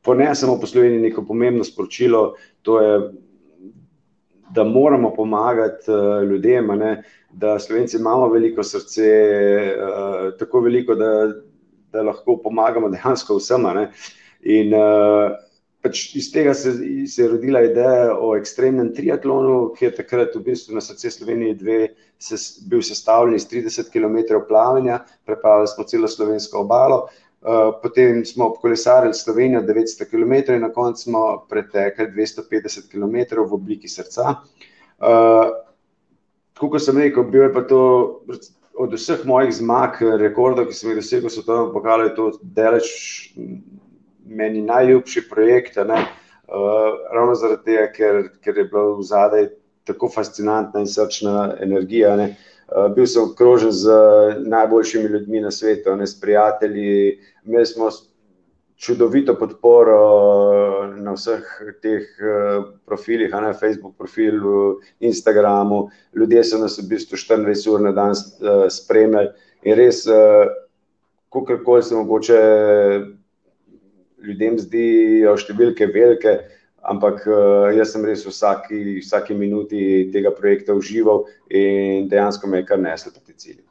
ponesemo 0.07 0.59
po 0.61 0.69
Sloveniji 0.69 1.09
neko 1.09 1.25
pomembno 1.27 1.65
sporočilo, 1.67 2.37
to 2.63 2.77
je, 2.83 2.99
da 4.55 4.63
moramo 4.65 5.11
pomagati 5.15 5.91
ljudem, 6.31 6.69
ne? 6.79 6.93
da 7.33 7.57
Slovenci 7.59 7.99
imamo 7.99 8.29
veliko 8.33 8.63
srce, 8.65 9.09
tako 10.39 10.63
veliko, 10.69 10.95
da, 10.95 11.11
da 11.93 12.05
lahko 12.07 12.37
pomagamo 12.45 12.93
dejansko 12.93 13.41
vsem. 13.41 13.67
Uh, 13.67 14.07
In 14.45 14.75
uh, 14.77 15.35
pač 15.87 16.03
iz 16.19 16.31
tega 16.35 16.55
se, 16.55 16.73
se 17.07 17.23
je 17.23 17.29
rodila 17.31 17.63
ideja 17.65 18.15
o 18.15 18.35
ekstremnem 18.37 18.93
triatlonu, 18.95 19.73
ki 19.77 19.89
je 19.89 19.93
takrat 20.01 20.35
v 20.37 20.43
bistvu 20.51 20.77
na 20.77 20.83
srce 20.85 21.11
Slovenije 21.15 21.59
dve 21.61 21.79
se, 22.19 22.39
bil 22.69 22.83
sestavljen 22.83 23.37
iz 23.37 23.47
30 23.51 23.93
km 23.93 24.43
plavanja, 24.49 25.01
prepravili 25.27 25.71
smo 25.73 25.85
celo 25.85 26.09
slovensko 26.09 26.65
obalo, 26.65 27.07
uh, 27.07 27.71
potem 27.83 28.25
smo 28.25 28.51
kolesarili 28.61 29.15
Slovenijo 29.15 29.63
900 29.63 30.11
km 30.11 30.57
in 30.57 30.67
na 30.67 30.73
koncu 30.73 31.09
smo 31.09 31.23
pretekli 31.51 32.11
250 32.17 32.91
km 32.91 33.43
v 33.45 33.53
obliki 33.55 33.89
srca. 33.89 34.41
Uh, 34.99 35.55
kot 36.57 36.81
sem 36.83 36.99
rekel, 36.99 37.25
bil 37.31 37.49
je 37.49 37.53
pa 37.53 37.63
to 37.69 37.81
od 38.77 38.93
vseh 38.93 39.25
mojih 39.25 39.55
zmag, 39.57 40.01
rekordov, 40.21 40.69
ki 40.69 40.77
sem 40.77 40.91
jih 40.91 41.01
dosegel, 41.01 41.33
so 41.33 41.45
to 41.45 41.71
pokazali, 41.73 42.13
to 42.17 42.31
delež 42.43 42.89
meni 44.29 44.63
najljubši 44.63 45.29
projekt. 45.31 45.77
Uh, 45.77 45.87
ravno 47.13 47.35
zaradi 47.35 47.65
tega, 47.65 47.87
ker, 47.93 48.21
ker 48.45 48.59
je 48.59 48.65
bila 48.71 48.97
v 48.97 49.03
zadaj 49.03 49.49
tako 49.87 50.11
fascinantna 50.15 50.83
in 50.83 50.91
srčna 50.91 51.57
energija. 51.63 52.17
Ne. 52.17 52.35
Uh, 52.67 52.91
bil 52.95 53.07
sem 53.07 53.23
okrožen 53.23 53.73
z 53.73 53.97
najboljšimi 54.47 55.09
ljudmi 55.15 55.41
na 55.41 55.51
svetu, 55.51 55.97
ne, 55.97 56.07
s 56.07 56.21
prijatelji. 56.21 57.19
Imeli 57.45 57.67
smo 57.67 57.91
čudovito 58.77 59.35
podporo 59.39 60.01
na 60.97 61.15
vseh 61.17 61.47
teh 61.83 62.05
profilih, 62.85 63.31
na 63.33 63.55
Facebook 63.55 63.97
profilu, 63.97 64.83
Instagramu. 65.01 65.89
Ljudje 66.15 66.45
so 66.45 66.59
nas 66.61 66.79
v 66.79 66.89
bistvu 66.91 67.17
24 67.17 67.71
ur 67.73 67.81
na 67.81 67.93
dan 67.97 68.15
spremljali 68.71 69.33
in 69.65 69.79
res. 69.79 70.05
Uh, 70.07 70.47
kako 71.45 71.83
se 71.83 71.95
mogoče 71.95 72.41
ljudem 74.25 74.59
zdijo 74.59 75.37
številke 75.37 75.89
velike, 75.93 76.39
ampak 76.87 77.25
jaz 77.77 77.93
sem 77.93 78.05
res 78.07 78.25
vsaki, 78.27 79.01
vsaki 79.03 79.35
minuti 79.35 79.81
tega 80.15 80.31
projekta 80.31 80.77
užival 80.77 81.25
in 81.51 82.07
dejansko 82.09 82.47
me 82.47 82.63
je 82.63 82.69
kar 82.69 82.79
neslo 82.79 83.13
po 83.13 83.21
ti 83.25 83.35
cilji. 83.35 83.65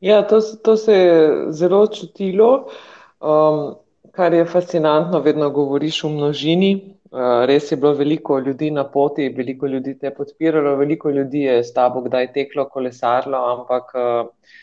Ja, 0.00 0.22
to, 0.22 0.40
to 0.40 0.76
se 0.76 0.92
je 0.92 1.52
zelo 1.56 1.86
čutilo. 1.86 2.68
Um, 3.20 3.76
kar 4.12 4.34
je 4.34 4.44
fascinantno, 4.44 5.20
vedno 5.20 5.50
govoriš 5.50 6.02
v 6.04 6.10
množini. 6.12 6.70
Uh, 7.10 7.44
res 7.48 7.70
je 7.72 7.76
bilo 7.76 7.94
veliko 7.94 8.38
ljudi 8.38 8.70
na 8.70 8.84
poti, 8.84 9.28
veliko 9.28 9.66
ljudi 9.66 9.94
te 9.98 10.10
je 10.10 10.14
podpiralo, 10.14 10.76
veliko 10.76 11.10
ljudi 11.10 11.46
je 11.46 11.64
s 11.64 11.72
tabo 11.72 12.02
kdaj 12.04 12.32
teklo, 12.32 12.66
kolesarlo, 12.68 13.38
ampak 13.52 13.92
uh, 13.94 14.56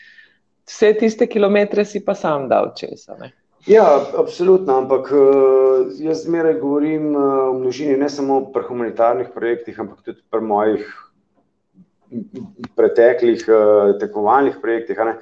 vse 0.66 0.92
tiste 1.00 1.26
kilometre 1.26 1.84
si 1.84 2.04
pa 2.04 2.14
sam 2.14 2.48
dal 2.48 2.72
česa. 2.76 3.16
Ne? 3.20 3.32
Ja, 3.66 3.84
absolutno, 4.20 4.76
ampak 4.82 5.08
uh, 5.12 5.86
jaz 5.96 6.26
zmeraj 6.26 6.58
govorim 6.60 7.14
v 7.16 7.54
množini, 7.62 7.96
ne 7.96 8.10
samo 8.12 8.42
pri 8.52 8.66
humanitarnih 8.68 9.30
projektih, 9.34 9.78
ampak 9.80 10.04
tudi 10.04 10.20
pri 10.30 10.44
mojih 10.44 10.90
preteklih 12.76 13.46
tekmovalnih 14.00 14.60
projektih. 14.60 15.00
Uh, 15.00 15.16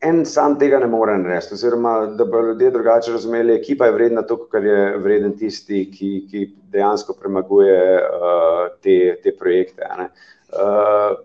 en 0.00 0.24
sam 0.26 0.56
tega 0.58 0.78
ne 0.80 0.88
more 0.88 1.16
narediti, 1.18 1.54
oziroma 1.54 1.94
da 2.16 2.24
bo 2.24 2.40
ljudje 2.40 2.70
drugače 2.70 3.12
razumeli, 3.12 3.54
ekipa 3.54 3.86
je 3.86 3.92
vredna 3.92 4.22
to, 4.22 4.36
kar 4.52 4.64
je 4.64 4.96
vreden 4.98 5.36
tisti, 5.38 5.84
ki, 5.92 6.10
ki 6.30 6.44
dejansko 6.72 7.16
premaguje 7.20 7.80
uh, 8.00 8.62
te, 8.82 8.96
te 9.22 9.34
projekte. 9.36 9.88
Uh, 10.50 11.18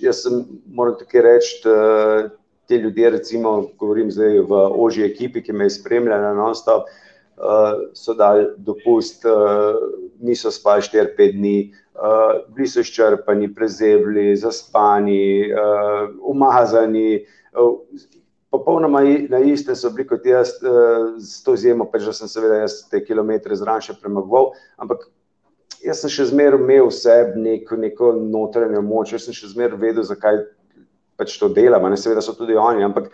jaz 0.00 0.22
sem, 0.22 0.44
moram 0.66 0.98
tukaj 0.98 1.26
reči, 1.26 1.58
da 1.64 2.30
te 2.70 2.78
ljudje, 2.78 3.10
recimo, 3.10 3.52
govorim 3.78 4.10
zdaj 4.14 4.44
v 4.46 4.58
ožji 4.78 5.08
ekipi, 5.08 5.42
ki 5.42 5.52
me 5.52 5.66
je 5.66 5.74
spremljala 5.74 6.30
non-stop, 6.38 6.86
uh, 6.86 7.82
so 7.98 8.14
dali 8.14 8.46
dopust, 8.62 9.26
uh, 9.26 9.74
niso 10.22 10.52
spali 10.54 10.86
4-5 10.86 11.34
dni, 11.34 11.56
uh, 11.98 12.38
bili 12.54 12.70
so 12.70 12.84
izčrpani, 12.84 13.50
prezebli, 13.54 14.30
zaspani, 14.38 15.50
uh, 15.50 16.14
umazani. 16.30 17.24
Uh, 17.50 17.74
popolnoma 18.50 19.02
na 19.30 19.42
iste 19.46 19.74
so 19.74 19.90
bili 19.90 20.06
kot 20.06 20.26
jaz, 20.26 20.56
z 21.18 21.42
to 21.44 21.54
izjemo, 21.54 21.86
pa 21.90 21.98
že 21.98 22.12
sem 22.12 22.28
seveda 22.28 22.62
jaz 22.64 22.82
te 22.90 23.02
kilometre 23.04 23.54
zraven 23.56 23.82
še 23.82 23.98
premagoval, 23.98 24.50
ampak 24.78 25.06
jaz 25.86 26.02
sem 26.02 26.10
še 26.10 26.30
zmeraj 26.32 26.58
imel 26.58 26.88
v 26.88 26.96
sebi 26.96 27.44
neko, 27.44 27.78
neko 27.78 28.12
notranjo 28.18 28.82
moč, 28.82 29.14
jaz 29.14 29.28
sem 29.28 29.36
še 29.36 29.52
zmeraj 29.54 29.78
vedel, 29.78 30.06
zakaj 30.06 30.42
pač 31.20 31.36
to 31.38 31.52
delam, 31.52 31.86
ne 31.92 32.00
seveda 32.00 32.24
so 32.24 32.34
tudi 32.38 32.56
oni, 32.56 32.84
ampak 32.86 33.12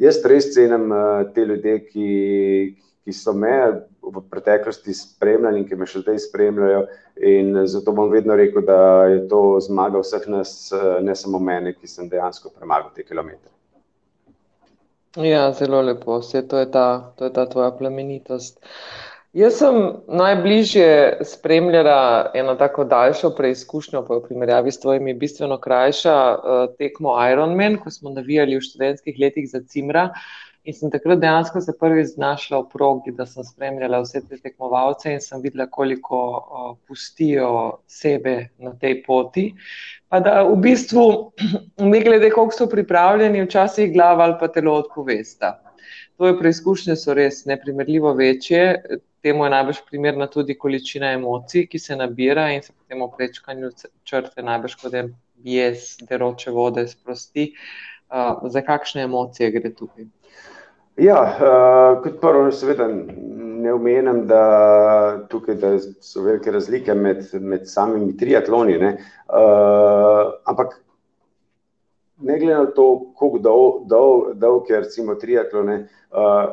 jaz 0.00 0.20
res 0.28 0.52
cenim 0.54 0.92
uh, 0.92 1.24
te 1.34 1.48
ljudje, 1.48 1.76
ki, 1.88 2.10
ki 3.04 3.16
so 3.16 3.34
me 3.34 3.54
v 4.00 4.22
preteklosti 4.30 4.94
spremljali 4.94 5.62
in 5.62 5.68
ki 5.68 5.78
me 5.78 5.88
še 5.88 6.02
zdaj 6.04 6.18
spremljajo 6.26 6.84
in 7.30 7.62
zato 7.68 7.92
bom 7.96 8.10
vedno 8.12 8.36
rekel, 8.36 8.64
da 8.66 9.06
je 9.10 9.22
to 9.28 9.42
zmaga 9.64 10.00
vseh 10.00 10.26
nas, 10.32 10.52
eh, 10.72 11.00
ne 11.04 11.14
samo 11.16 11.38
mene, 11.38 11.74
ki 11.76 11.88
sem 11.88 12.08
dejansko 12.08 12.52
premagal 12.56 12.90
te 12.94 13.04
kilometre. 13.04 13.50
Ja, 15.20 15.50
zelo 15.52 15.82
lepo, 15.82 16.20
vse 16.22 16.42
to 16.48 16.58
je 16.58 16.70
ta, 16.70 17.12
to 17.18 17.26
je 17.28 17.32
ta 17.34 17.46
tvoja 17.50 17.70
plemenitost. 17.76 18.60
Jaz 19.30 19.60
sem 19.60 19.76
najbližje 20.10 21.18
spremljala 21.22 22.32
eno 22.34 22.56
tako 22.58 22.82
daljšo 22.84 23.28
preizkušnjo, 23.38 24.00
pa 24.02 24.16
v 24.16 24.22
primerjavi 24.24 24.72
s 24.74 24.80
tvojimi 24.82 25.12
bistveno 25.14 25.58
krajša 25.62 26.14
uh, 26.34 26.62
tekmo 26.78 27.12
Ironman, 27.30 27.76
ko 27.78 27.92
smo 27.94 28.10
navijali 28.10 28.56
v 28.58 28.64
študentskih 28.66 29.20
letih 29.22 29.44
za 29.52 29.60
Cimra. 29.62 30.08
In 30.66 30.74
sem 30.74 30.90
takrat 30.90 31.20
dejansko 31.22 31.60
se 31.62 31.72
prvi 31.78 32.02
znašla 32.04 32.58
v 32.58 32.66
progi, 32.72 33.12
da 33.14 33.22
sem 33.26 33.46
spremljala 33.46 34.00
vse 34.02 34.24
te 34.26 34.38
tekmovalce 34.42 35.12
in 35.14 35.22
sem 35.22 35.44
videla, 35.44 35.68
koliko 35.70 36.18
uh, 36.34 36.72
pustijo 36.88 37.52
sebe 37.86 38.48
na 38.58 38.72
tej 38.80 38.96
poti. 39.06 39.44
Pa 40.10 40.18
da 40.26 40.40
v 40.48 40.56
bistvu, 40.64 41.04
ne 41.92 42.00
glede, 42.02 42.32
koliko 42.34 42.56
so 42.56 42.66
pripravljeni, 42.66 43.46
včasih 43.46 43.94
glava 43.94 44.26
ali 44.26 44.34
pa 44.42 44.50
telo 44.50 44.74
odpovesta. 44.82 45.52
Tvoje 46.18 46.34
preizkušnje 46.42 46.98
so 46.98 47.14
res 47.14 47.44
neprimerljivo 47.46 48.10
večje, 48.18 48.64
temu 49.22 49.44
je 49.44 49.50
najbolj 49.50 49.82
primerna 49.90 50.26
tudi 50.26 50.56
količina 50.58 51.12
emocij, 51.12 51.66
ki 51.70 51.78
se 51.78 51.96
nabira 51.96 52.50
in 52.54 52.62
se 52.62 52.72
potem 52.72 53.02
v 53.04 53.10
prečkanju 53.16 53.70
črte 54.04 54.42
najbolj 54.42 54.76
kot 54.82 54.94
en 54.94 55.14
bijes, 55.44 55.96
deroče 56.08 56.50
vode 56.50 56.86
sprosti. 56.88 57.52
Uh, 58.10 58.50
za 58.50 58.62
kakšne 58.66 59.04
emocije 59.06 59.50
gre 59.54 59.70
tukaj? 59.74 60.08
Ja, 60.98 61.20
uh, 61.22 62.02
kot 62.02 62.18
prvo, 62.20 62.50
seveda 62.52 62.88
ne 63.60 63.72
omenjam, 63.72 64.24
da, 64.26 64.42
tukaj, 65.30 65.54
da 65.60 65.76
so 66.02 66.24
velike 66.24 66.50
razlike 66.50 66.94
med, 66.94 67.22
med 67.40 67.68
samimi 67.70 68.16
triatloni. 68.16 68.78
Ne? 68.78 68.96
Uh, 69.28 70.32
ampak 70.50 70.80
ne 72.20 72.38
glede 72.38 72.58
na 72.58 72.66
to, 72.76 72.88
kako 73.20 73.38
dolg, 73.38 73.86
dolg, 73.88 74.34
dolg 74.40 74.70
je 74.70 74.80
recimo 74.80 75.14
triatlone, 75.14 75.78
uh, 76.10 76.50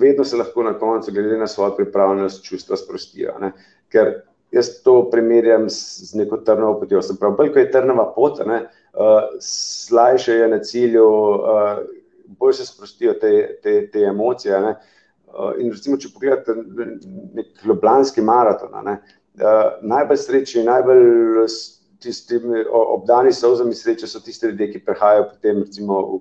vedno 0.00 0.24
se 0.24 0.36
lahko 0.36 0.62
na 0.62 0.74
koncu, 0.78 1.12
glede 1.12 1.38
na 1.38 1.46
svojo 1.46 1.76
pripravljenost, 1.76 2.44
čustva 2.44 2.76
sprostijo. 2.76 3.38
Ne? 3.40 3.52
Ker 3.88 4.14
jaz 4.54 4.70
to 4.84 5.10
primerjam 5.10 5.68
z, 5.70 6.08
z 6.10 6.14
neko 6.14 6.36
trnovo 6.36 6.78
potjo. 6.80 7.02
Se 7.02 7.16
pravi, 7.20 7.36
bolj 7.38 7.52
ko 7.52 7.58
je 7.58 7.70
trnova 7.70 8.06
pot, 8.14 8.40
ne, 8.46 8.60
uh, 8.94 9.20
slajše 9.40 10.38
je 10.40 10.48
na 10.48 10.58
cilju, 10.62 11.06
uh, 11.06 11.78
bolj 12.38 12.60
se 12.60 12.66
sprostijo 12.66 13.14
te, 13.20 13.32
te, 13.62 13.76
te 13.90 14.06
emocije. 14.10 14.60
Ne. 14.60 14.76
Uh, 15.34 15.52
in 15.58 15.72
recimo, 15.74 15.98
če 15.98 16.12
pogledate 16.14 16.54
nek 17.34 17.64
ljubljanski 17.66 18.22
maraton, 18.22 18.76
ne, 18.86 19.00
uh, 19.42 19.80
najbolj 19.82 20.22
srečni, 20.22 20.62
najbolj 20.68 21.48
tisti 22.04 22.38
obdani 22.70 23.32
solzami 23.32 23.74
sreče 23.74 24.06
so 24.06 24.20
tisti 24.20 24.46
ljudje, 24.52 24.70
ki 24.72 24.84
prehajajo 24.84 25.28
potem 25.32 25.62
recimo 25.64 26.00
v 26.06 26.20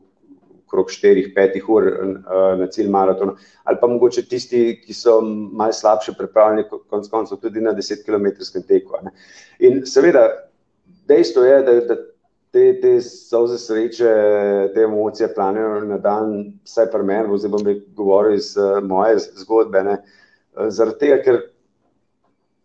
okrog 0.74 0.90
4-5 0.90 1.62
ur 1.70 1.86
uh, 1.86 2.60
na 2.60 2.68
cilj 2.68 2.90
maratona, 2.90 3.36
ali 3.64 3.78
pa 3.82 3.88
mogoče 3.88 4.26
tisti, 4.26 4.64
ki 4.82 4.94
so 4.98 5.20
malce 5.22 5.84
slabše 5.84 6.16
pripravljeni, 6.18 6.66
konec 6.90 7.10
koncev 7.12 7.38
tudi 7.42 7.62
na 7.62 7.76
10-kilometrskem 7.78 8.66
teku. 8.68 8.98
Ne. 9.06 9.14
In 9.60 9.86
seveda, 9.86 10.26
dejstvo 11.08 11.46
je, 11.46 11.62
da, 11.68 11.78
da 11.92 12.00
te, 12.54 12.66
te 12.82 12.96
soze 13.06 13.60
sreče, 13.62 14.12
te 14.74 14.86
emocije 14.88 15.30
planejo 15.36 15.80
na 15.86 16.02
dan, 16.02 16.36
vsaj 16.66 16.90
pri 16.92 17.06
meni, 17.06 17.38
zdaj 17.38 17.54
bom 17.54 17.72
govoril 17.94 18.38
iz 18.40 18.56
uh, 18.58 18.82
moje 18.82 19.22
zgodbe. 19.46 19.86
Ne. 19.86 19.98
Zaradi 20.74 21.06
tega, 21.06 21.22
ker 21.22 21.42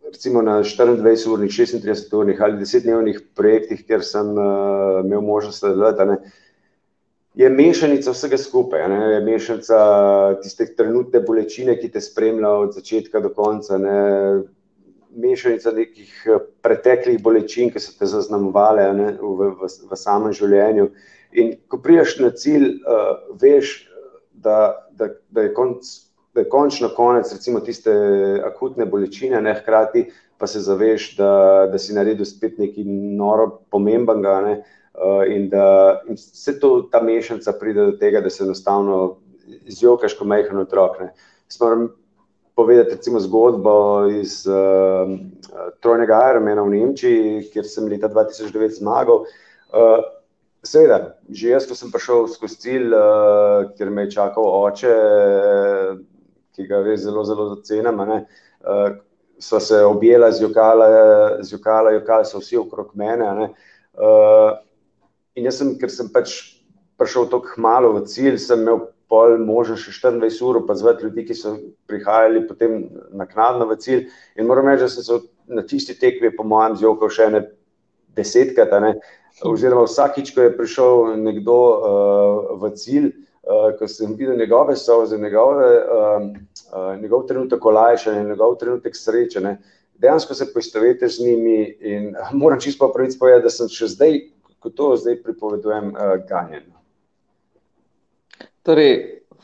recimo 0.08 0.40
na 0.42 0.62
24-urnih, 0.64 1.52
36-urnih 1.52 2.40
ali 2.40 2.60
10-dnevnih 2.64 3.20
projektih, 3.36 3.84
kjer 3.84 4.04
sem 4.04 4.32
uh, 4.32 5.00
imel 5.04 5.20
možnost 5.24 5.60
sodelovati, 5.60 6.20
je 7.38 7.48
mešanica 7.50 8.10
vsega 8.10 8.38
skupaj. 8.38 8.88
Ne? 8.88 9.00
Je 9.12 9.20
mešanica 9.22 9.78
tiste 10.42 10.66
trenutne 10.74 11.20
bolečine, 11.22 11.76
ki 11.78 11.90
te 11.94 12.00
spremlja 12.02 12.50
od 12.64 12.74
začetka 12.74 13.22
do 13.22 13.30
konca. 13.34 13.78
Ne? 13.78 13.98
Mešanica 15.14 15.70
nekih 15.76 16.16
eh, 16.26 16.40
preteklih 16.66 17.20
bolečin, 17.22 17.70
ki 17.70 17.82
so 17.82 17.94
te 17.98 18.10
zaznamovale 18.10 18.88
v, 19.20 19.52
v, 19.54 19.70
v 19.90 19.98
samem 19.98 20.34
življenju. 20.34 20.90
In 21.38 21.54
ko 21.70 21.78
priješ 21.84 22.16
na 22.24 22.30
cilj, 22.32 22.78
uh, 22.88 23.18
veš, 23.36 23.82
da, 24.32 24.88
da, 24.96 25.10
da, 25.28 25.42
je 25.44 25.50
konc, 25.52 25.90
da 26.32 26.40
je 26.40 26.48
končno 26.48 26.88
konec 26.96 27.28
recimo, 27.34 27.60
tiste 27.60 27.92
akutne 28.48 28.86
bolečine, 28.88 29.36
ne 29.44 29.52
hkrati 29.58 30.06
pa 30.40 30.48
se 30.48 30.62
zaveš, 30.64 31.10
da, 31.18 31.28
da 31.68 31.78
si 31.82 31.92
naredil 31.92 32.24
spet 32.24 32.56
nekaj 32.62 32.86
noro 32.88 33.50
pomembnega. 33.68 34.38
Ne? 34.46 34.54
Uh, 34.56 34.77
in 35.28 35.48
da 35.48 36.00
in 36.08 36.16
vse 36.18 36.58
to, 36.60 36.88
ta 36.92 37.00
mešanica 37.02 37.52
pride 37.60 37.84
do 37.90 37.96
tega, 38.00 38.20
da 38.20 38.30
se 38.30 38.44
enostavno 38.44 39.18
izjokaš, 39.66 40.14
ko 40.18 40.24
majhen 40.24 40.58
otrok. 40.58 40.96
Moram 41.60 41.88
povedati 42.54 42.90
recimo 42.90 43.20
zgodbo 43.20 44.06
iz 44.10 44.46
uh, 44.46 45.18
Trojnega 45.80 46.18
Ironmana 46.30 46.62
v 46.62 46.74
Nemčiji, 46.74 47.44
kjer 47.52 47.66
sem 47.66 47.86
leta 47.86 48.08
2009 48.10 48.80
zmagal. 48.80 49.22
Uh, 49.70 50.02
seveda, 50.66 51.14
že 51.30 51.52
jaz, 51.52 51.68
ko 51.70 51.78
sem 51.78 51.92
prišel 51.94 52.26
skozi 52.32 52.58
cilj, 52.64 52.90
uh, 52.90 53.70
kjer 53.78 53.92
me 53.94 54.08
je 54.08 54.14
čakal 54.16 54.48
oče, 54.64 54.94
ki 56.58 56.66
ga 56.66 56.82
res 56.82 57.04
zelo, 57.06 57.22
zelo 57.28 57.46
cenim, 57.62 58.02
uh, 58.02 58.88
so 59.38 59.60
se 59.62 59.78
objela, 59.86 60.32
zjokala, 60.34 60.88
zjokala, 61.46 61.94
jokala 61.94 62.26
so 62.26 62.42
vsi 62.42 62.58
okrog 62.58 62.90
mene. 62.98 63.52
Uh, 63.94 64.58
In 65.38 65.46
jaz 65.46 65.60
sem, 65.60 65.74
ker 65.78 65.90
sem 65.92 66.08
pač 66.10 66.36
prišel 66.98 67.28
tako 67.30 67.60
malo 67.62 67.92
v 67.94 68.06
cilj, 68.10 68.40
sem 68.42 68.64
imel 68.64 68.88
pol 69.08 69.38
možno 69.40 69.78
še 69.80 69.94
24 69.94 70.42
ur, 70.44 70.60
pa 70.68 70.76
zvati 70.76 71.06
ljudi, 71.06 71.24
ki 71.30 71.36
so 71.36 71.54
prihajali 71.88 72.44
potem 72.48 72.80
naknadno 73.16 73.68
v 73.70 73.78
cilj. 73.80 74.02
In 74.36 74.50
moram 74.50 74.68
reči, 74.68 74.84
da 74.84 74.90
sem 74.92 75.06
se 75.06 75.20
na 75.48 75.64
tisti 75.64 75.96
tekmi, 75.96 76.34
po 76.36 76.44
mojem, 76.44 76.76
zjokal 76.82 77.12
še 77.14 77.30
ne 77.32 77.46
desetkrat, 78.18 78.74
ne? 78.82 78.98
oziroma 79.46 79.86
vsakič, 79.86 80.32
ko 80.34 80.44
je 80.44 80.54
prišel 80.58 81.16
nekdo 81.22 81.56
uh, 81.56 82.52
v 82.58 82.72
cilj, 82.74 83.12
uh, 83.46 83.70
ko 83.78 83.86
sem 83.88 84.16
videl 84.18 84.36
njegove 84.36 84.74
soze, 84.76 85.18
njegove, 85.18 85.68
uh, 85.78 86.24
uh, 86.72 86.88
njegov 86.98 87.28
trenutek 87.30 87.64
olajšanja, 87.64 88.26
njegov 88.32 88.58
trenutek 88.58 88.98
sreče, 88.98 89.44
dejansko 90.02 90.34
se 90.34 90.50
poistovete 90.52 91.08
z 91.08 91.22
njimi 91.24 91.60
in 91.80 92.10
moram 92.32 92.60
čisto 92.60 92.90
pravic 92.92 93.14
povedati, 93.18 93.46
da 93.46 93.54
sem 93.54 93.70
še 93.70 93.92
zdaj, 93.94 94.20
ko 94.58 94.70
to 94.70 94.96
zdaj 94.96 95.22
pripovedujem, 95.22 95.92
uh, 95.94 96.16
ganjen. 96.28 96.66
Torej, 98.62 98.94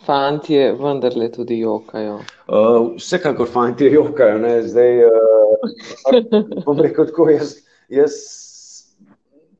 fantje 0.04 0.72
vendarle 0.80 1.30
tudi 1.32 1.58
jokajo. 1.58 2.20
Uh, 2.48 2.94
vsekakor 2.96 3.48
fantje 3.48 3.92
jokajo, 3.92 4.38
ne, 4.38 4.56
zdaj, 4.62 5.04
uh, 5.04 6.64
bom 6.66 6.80
rekel 6.80 7.06
tako, 7.08 7.28
jaz, 7.32 7.56
jaz 7.88 8.18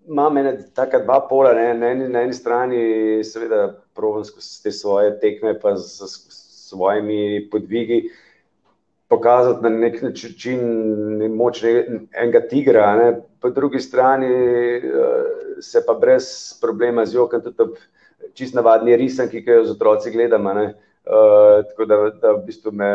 imam 0.08 0.36
ene 0.38 0.58
taka 0.74 1.00
dva 1.04 1.20
pola, 1.28 1.54
ne, 1.56 1.74
na, 1.74 1.92
eni, 1.94 2.08
na 2.08 2.24
eni 2.26 2.36
strani 2.36 2.80
seveda 3.24 3.68
provam 3.96 4.24
skozi 4.24 4.62
te 4.62 4.72
svoje 4.72 5.14
tekme 5.20 5.54
pa 5.60 5.76
z, 5.76 6.08
z 6.08 6.42
svojimi 6.68 7.48
podvigi 7.50 8.08
pokazati 9.14 9.62
na 9.62 9.70
nek 9.70 10.02
način 10.02 10.60
moč 11.36 11.62
enega 11.64 12.40
tigra, 12.50 12.96
ne, 12.96 13.08
po 13.40 13.50
drugi 13.50 13.80
strani 13.80 14.30
uh, 14.78 14.82
se 15.62 15.82
pa 15.86 15.94
brez 15.94 16.24
problema 16.60 17.06
z 17.06 17.14
jokom 17.14 17.42
tudi 17.42 17.62
ob 17.62 17.76
čist 18.34 18.54
navadni 18.54 18.96
risanki, 18.98 19.44
ki 19.44 19.50
jo 19.50 19.64
z 19.68 19.76
otroci 19.76 20.10
gledamo, 20.10 20.52
uh, 20.52 20.70
tako 21.70 21.86
da, 21.86 21.98
da 22.22 22.32
v 22.32 22.46
bistvu 22.46 22.72
me 22.72 22.90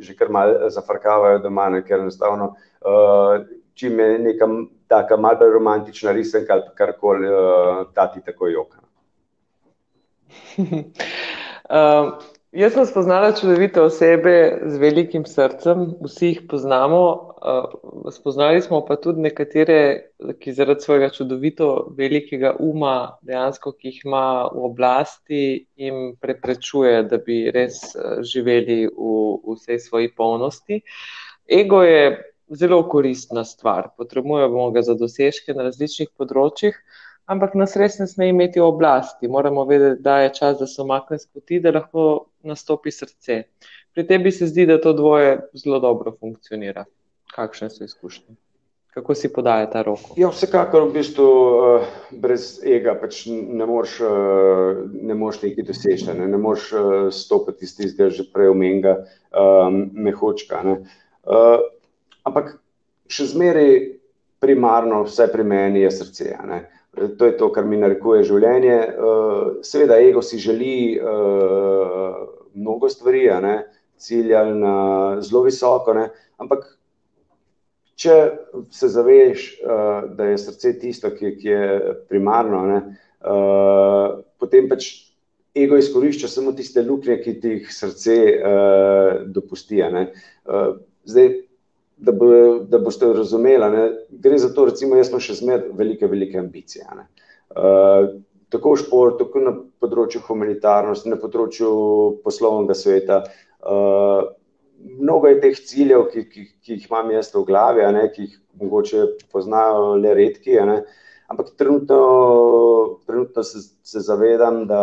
že 0.00 0.14
kar 0.16 0.30
malo 0.32 0.70
zafrkavajo 0.72 1.38
doma, 1.44 1.68
ne, 1.68 1.82
ker 1.84 2.00
enostavno 2.00 2.54
uh, 2.54 3.40
čim 3.74 3.98
je 4.00 4.18
neka 4.18 4.48
taka 4.88 5.16
malce 5.16 5.48
romantična 5.52 6.12
risanka 6.12 6.52
ali 6.52 6.62
karkoli, 6.74 7.28
uh, 7.28 7.84
tati 7.94 8.20
tako 8.26 8.48
joka. 8.48 8.78
jaz 12.52 12.72
sem 12.72 12.86
spoznala 12.86 13.32
čudovite 13.32 13.82
osebe 13.82 14.60
z 14.66 14.78
velikim 14.78 15.24
srcem, 15.26 15.94
vsi 16.02 16.26
jih 16.26 16.40
poznamo. 16.50 17.30
Uh, 17.40 18.10
spoznali 18.12 18.60
smo 18.62 18.82
pa 18.84 18.96
tudi 19.00 19.22
nekatere, 19.24 20.10
ki 20.40 20.52
zaradi 20.52 20.84
svojega 20.84 21.08
čudovito 21.14 21.70
velikega 21.96 22.52
uma, 22.58 23.16
dejansko, 23.22 23.72
ki 23.72 23.88
jih 23.88 24.00
ima 24.04 24.24
v 24.52 24.64
oblasti, 24.68 25.44
jim 25.76 26.16
preprečuje, 26.20 27.02
da 27.08 27.18
bi 27.18 27.46
res 27.54 27.80
živeli 28.32 28.82
v, 28.88 29.14
v 29.46 29.56
vsej 29.56 29.80
svoji 29.86 30.12
polnosti. 30.14 30.82
Ego 31.48 31.82
je 31.82 32.18
zelo 32.50 32.82
koristna 32.88 33.44
stvar. 33.44 33.88
Potrebujemo 33.96 34.70
ga 34.70 34.82
za 34.82 34.94
dosežke 34.98 35.54
na 35.54 35.70
različnih 35.70 36.10
področjih, 36.18 36.74
ampak 37.30 37.54
nas 37.54 37.76
res 37.78 37.98
ne 38.02 38.06
sme 38.10 38.28
imeti 38.28 38.60
oblasti. 38.60 39.28
Moramo 39.28 39.64
vedeti, 39.64 40.02
da 40.02 40.18
je 40.24 40.34
čas, 40.34 40.58
da 40.58 40.66
se 40.66 40.82
omakne 40.82 41.18
z 41.18 41.30
poti, 41.30 41.60
da 41.60 41.70
lahko 41.70 42.26
nastopi 42.42 42.90
srce. 42.90 43.42
Pri 43.94 44.06
tebi 44.06 44.32
se 44.32 44.46
zdi, 44.50 44.66
da 44.66 44.80
to 44.80 44.92
dvoje 44.92 45.38
zelo 45.54 45.78
dobro 45.80 46.12
funkcionira. 46.20 46.84
Kakšne 47.34 47.70
so 47.70 47.84
izkušnje? 47.84 48.34
Kako 48.90 49.14
si 49.14 49.28
podaja 49.32 49.68
ta 49.70 49.84
roko? 49.86 50.16
Ja, 50.18 50.32
vsekakor 50.34 50.88
v 50.88 50.96
bistvu 50.96 51.26
uh, 51.26 51.90
brez 52.10 52.56
ega 52.66 52.96
pač 52.98 53.22
ne 53.30 53.66
moreš 53.66 54.00
uh, 54.02 54.80
nekaj 54.90 55.62
doseči, 55.68 56.08
ne, 56.10 56.26
ne 56.26 56.40
moreš 56.42 56.64
uh, 56.74 56.88
stopiti 57.14 57.68
iz 57.68 57.76
tistega 57.78 58.10
že 58.10 58.26
prej 58.34 58.50
omenjega 58.50 58.96
um, 59.30 59.78
mehočka. 59.94 60.64
Ne. 60.66 60.74
Uh, 61.22 61.62
ampak 62.26 62.56
še 63.06 63.30
zmeraj 63.30 63.78
primarno, 64.42 65.04
vse 65.06 65.28
pri 65.30 65.46
meni 65.46 65.86
je 65.86 65.94
srce. 65.94 66.34
Ne. 66.50 66.64
To 66.90 67.26
je 67.26 67.36
to, 67.36 67.48
kar 67.54 67.64
mi 67.70 67.78
narekuje 67.78 68.24
življenje. 68.26 68.76
Eh, 68.76 69.50
seveda, 69.66 70.00
ego 70.02 70.22
si 70.26 70.40
želi 70.42 70.98
uh, 70.98 72.16
mnogo 72.58 72.88
stvari, 72.90 73.28
ne, 73.44 73.54
cilja 74.00 74.42
na 74.50 74.74
zelo 75.22 75.44
visoko, 75.46 75.94
ne, 75.94 76.08
ampak 76.42 76.64
če 78.00 78.16
se 78.74 78.88
zaveš, 78.90 79.44
uh, 79.62 80.08
da 80.16 80.32
je 80.32 80.40
srce 80.42 80.72
tisto, 80.82 81.12
ki, 81.14 81.36
ki 81.38 81.52
je 81.52 81.94
primarno, 82.10 82.64
ne, 82.66 82.80
potem 84.40 84.66
pač 84.70 84.88
ego 85.54 85.76
izkorišča 85.76 86.28
samo 86.32 86.54
tiste 86.56 86.82
luknje, 86.82 87.18
ki 87.20 87.34
ti 87.42 87.54
jih 87.58 87.72
srce 87.74 88.16
dopusti. 89.30 89.82
Uh, 89.84 90.78
zdaj, 91.04 91.34
da, 92.00 92.12
bo, 92.12 92.58
da 92.68 92.78
boste 92.78 93.12
razumeli. 93.12 93.70
Ne? 93.70 93.84
Gre 94.10 94.38
za 94.38 94.52
to, 94.54 94.64
recimo, 94.70 94.96
jaz 94.96 95.10
imam 95.12 95.22
še 95.22 95.36
zmeraj 95.40 95.70
velike, 95.76 96.08
velike 96.10 96.40
ambicije. 96.40 96.86
Uh, 97.50 98.20
tako 98.52 98.74
v 98.74 98.82
športu, 98.82 99.24
tako 99.24 99.44
na 99.44 99.54
področju 99.82 100.22
humanitarnosti, 100.26 101.10
na 101.12 101.18
področju 101.20 101.70
poslovnega 102.24 102.76
sveta. 102.78 103.20
Uh, 103.60 104.32
mnogo 104.80 105.28
je 105.28 105.42
teh 105.44 105.60
ciljev, 105.72 106.08
ki, 106.14 106.24
ki, 106.30 106.46
ki 106.64 106.78
jih 106.78 106.88
imam 106.88 107.12
jaz 107.14 107.30
v 107.34 107.44
glavi, 107.48 107.84
ne? 107.94 108.08
ki 108.14 108.26
jih 108.26 108.40
mogoče 108.62 109.04
poznajo 109.32 109.94
le 110.00 110.16
redki. 110.16 110.56
Ampak 111.30 111.52
trenutno, 111.60 112.00
trenutno 113.06 113.44
se, 113.46 113.60
se 113.86 114.00
zavedam, 114.02 114.64
da, 114.66 114.82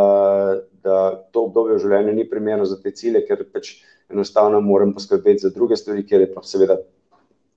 da 0.85 0.99
to 1.33 1.47
obdobje 1.49 1.75
v 1.75 1.83
življenju 1.83 2.13
ni 2.15 2.27
primerno 2.29 2.67
za 2.69 2.77
te 2.79 2.93
cilje, 2.95 3.25
ker 3.27 3.41
pač 3.51 3.73
enostavno 4.07 4.61
moram 4.63 4.93
poskrbeti 4.95 5.43
za 5.43 5.51
druge 5.51 5.75
stvari, 5.75 6.05
ker 6.07 6.23
je 6.23 6.29
pa 6.31 6.45
seveda 6.47 6.77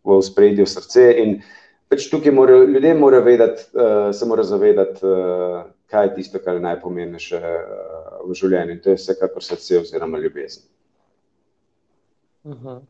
v 0.04 0.20
spredju 0.22 0.66
srce. 0.66 1.08
Pač 1.90 2.06
tukaj 2.06 2.30
mora, 2.30 2.60
ljudje 2.70 2.94
morajo 2.94 3.24
vedeti, 3.26 3.64
uh, 3.74 4.14
se 4.14 4.26
morajo 4.26 4.46
zavedati, 4.52 5.00
uh, 5.02 5.64
kaj 5.90 6.04
je 6.06 6.14
tisto, 6.14 6.38
kar 6.38 6.54
je 6.54 6.62
najpomembnejše 6.62 7.40
uh, 7.40 8.20
v 8.28 8.36
življenju. 8.38 8.76
In 8.76 8.82
to 8.84 8.94
je 8.94 9.00
vsekakor 9.00 9.42
srce 9.42 9.80
oziroma 9.80 10.20
ljubezen. 10.22 10.62
Uh 12.44 12.54
mhm. 12.54 12.66
-huh. 12.66 12.80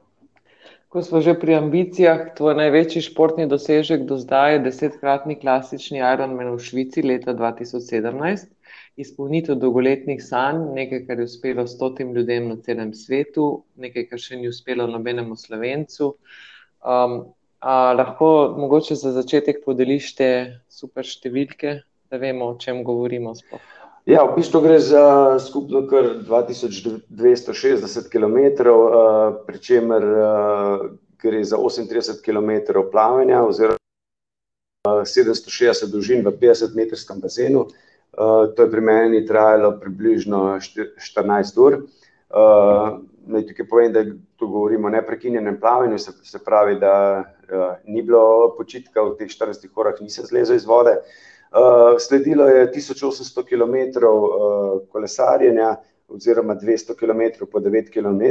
Ko 0.90 1.02
smo 1.02 1.20
že 1.20 1.36
pri 1.38 1.54
ambicijah, 1.54 2.34
tvoj 2.36 2.54
največji 2.54 3.02
športni 3.02 3.46
dosežek 3.46 4.04
do 4.10 4.16
zdaj 4.18 4.52
je 4.52 4.58
desetkratni 4.58 5.38
klasični 5.38 5.98
Ironman 5.98 6.50
v 6.50 6.58
Švici 6.58 7.02
leta 7.02 7.34
2017. 7.34 8.46
Izpolnitev 8.96 9.54
dolgoletnih 9.54 10.22
sanj, 10.22 10.74
nekaj, 10.74 11.06
kar 11.06 11.18
je 11.18 11.24
uspelo 11.24 11.66
stotim 11.66 12.12
ljudem 12.14 12.48
na 12.48 12.56
celem 12.56 12.94
svetu, 12.94 13.62
nekaj, 13.76 14.08
kar 14.10 14.18
še 14.18 14.36
ni 14.36 14.48
uspelo 14.48 14.86
nobenemu 14.86 15.36
slovencu. 15.36 16.06
Uh, 16.06 16.16
Um, 16.80 17.34
a 17.60 17.92
lahko 17.92 18.54
mogoče 18.56 18.94
za 18.96 19.12
začetek 19.12 19.64
podeliš 19.64 20.14
te 20.16 20.30
super 20.72 21.04
številke, 21.04 21.82
da 22.08 22.16
vemo, 22.16 22.54
o 22.54 22.56
čem 22.58 22.80
govorimo. 22.84 23.34
Sploh. 23.36 23.60
Ja, 24.08 24.24
v 24.24 24.40
bistvu 24.40 24.62
gre 24.64 24.78
za 24.80 25.36
skupno 25.44 25.84
kar 25.86 26.08
2260 26.24 28.08
km, 28.08 28.64
uh, 28.64 29.44
pri 29.44 29.60
čemer 29.60 30.02
uh, 30.08 30.86
gre 31.20 31.44
za 31.44 31.60
38 31.60 32.24
km 32.24 32.80
plavanja 32.90 33.44
oziroma 33.44 33.76
uh, 34.88 35.04
760 35.04 35.92
dolžin 35.92 36.24
v 36.24 36.32
50-metrskem 36.32 37.20
bazenu. 37.20 37.68
Uh, 38.16 38.48
to 38.56 38.64
je 38.64 38.72
pri 38.72 38.80
meni 38.80 39.26
trajalo 39.28 39.76
približno 39.84 40.56
14 40.64 41.60
ur. 41.60 41.82
Naj 43.26 43.46
tukaj 43.46 43.66
povem, 43.68 43.92
da 43.92 44.04
tu 44.36 44.48
govorimo 44.48 44.88
o 44.88 44.90
neprekinjenem 44.90 45.60
plavanju, 45.60 45.98
se, 45.98 46.12
se 46.22 46.38
pravi, 46.44 46.78
da 46.80 46.92
uh, 47.20 47.74
ni 47.84 48.02
bilo 48.02 48.54
počitka 48.56 49.02
v 49.02 49.16
teh 49.18 49.28
14 49.28 49.68
urah, 49.76 50.00
nisem 50.00 50.24
zlezel 50.24 50.56
iz 50.56 50.64
vode. 50.66 50.96
Uh, 51.50 51.98
sledilo 51.98 52.46
je 52.48 52.70
1800 52.72 53.44
km 53.44 54.06
uh, 54.06 54.80
kolesarjenja, 54.92 55.76
oziroma 56.08 56.54
200 56.54 56.96
km 56.96 57.46
po 57.52 57.60
9 57.60 57.92
km, 57.92 58.22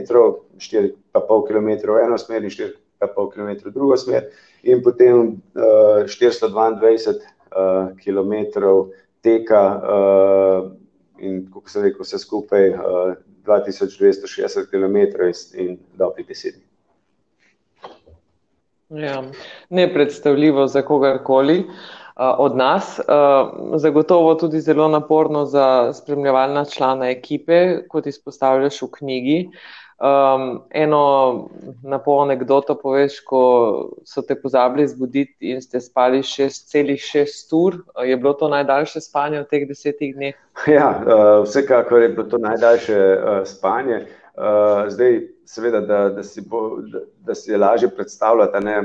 4,5 0.57 1.47
km 1.47 1.69
v 1.93 2.03
eno 2.05 2.17
smer 2.17 2.43
in 2.43 2.49
4,5 2.49 3.33
km 3.33 3.69
v 3.69 3.73
drugo 3.73 3.97
smer, 3.97 4.27
in 4.63 4.83
potem 4.83 5.39
uh, 5.55 6.03
422 6.07 7.13
uh, 7.13 7.93
km 7.99 8.35
teka, 9.21 9.63
uh, 9.77 10.71
in 11.19 11.45
kako 11.53 11.69
se 11.69 11.81
reče, 11.81 11.99
vse 12.01 12.19
skupaj. 12.19 12.69
Uh, 12.69 13.13
2260 13.49 14.69
km 14.69 14.97
in 15.53 15.77
dobri 15.97 16.23
deset. 16.23 16.55
Ja, 18.89 19.23
nepredstavljivo 19.69 20.67
za 20.67 20.81
kogarkoli 20.81 21.65
od 22.19 22.55
nas, 22.55 22.99
zagotovo 23.75 24.33
tudi 24.35 24.59
zelo 24.61 24.87
naporno 24.87 25.45
za 25.45 25.93
spremljevalna 25.93 26.65
člana 26.65 27.09
ekipe, 27.09 27.87
kot 27.87 28.07
izpostavljaš 28.07 28.81
v 28.81 28.89
knjigi. 28.97 29.37
Um, 29.99 30.61
eno 30.69 31.49
napo 31.83 32.13
anegdoto 32.21 32.77
poveš, 32.79 33.17
ko 33.27 33.41
so 34.07 34.21
te 34.23 34.37
pozabili 34.41 34.87
zbuditi 34.87 35.51
in 35.51 35.59
ste 35.61 35.81
spali 35.83 36.21
šest, 36.23 36.69
celih 36.71 37.01
šest 37.03 37.51
ur. 37.53 37.81
Je 38.07 38.15
bilo 38.17 38.33
to 38.33 38.47
najdaljše 38.47 39.01
spanje 39.01 39.41
v 39.41 39.49
teh 39.51 39.67
desetih 39.67 40.15
dneh? 40.15 40.37
Ja, 40.77 40.87
uh, 41.03 41.43
vsekakor 41.43 42.01
je 42.01 42.09
bilo 42.09 42.27
to 42.31 42.37
najdaljše 42.37 42.95
uh, 42.95 43.41
spanje. 43.43 44.05
Uh, 44.39 44.87
zdaj, 44.87 45.19
seveda, 45.45 45.81
da, 45.81 45.99
da, 46.15 46.23
si 46.23 46.41
bo, 46.47 46.79
da, 46.79 47.03
da 47.27 47.35
si 47.35 47.51
je 47.51 47.57
lažje 47.57 47.89
predstavljati. 47.89 48.63
Ne? 48.65 48.77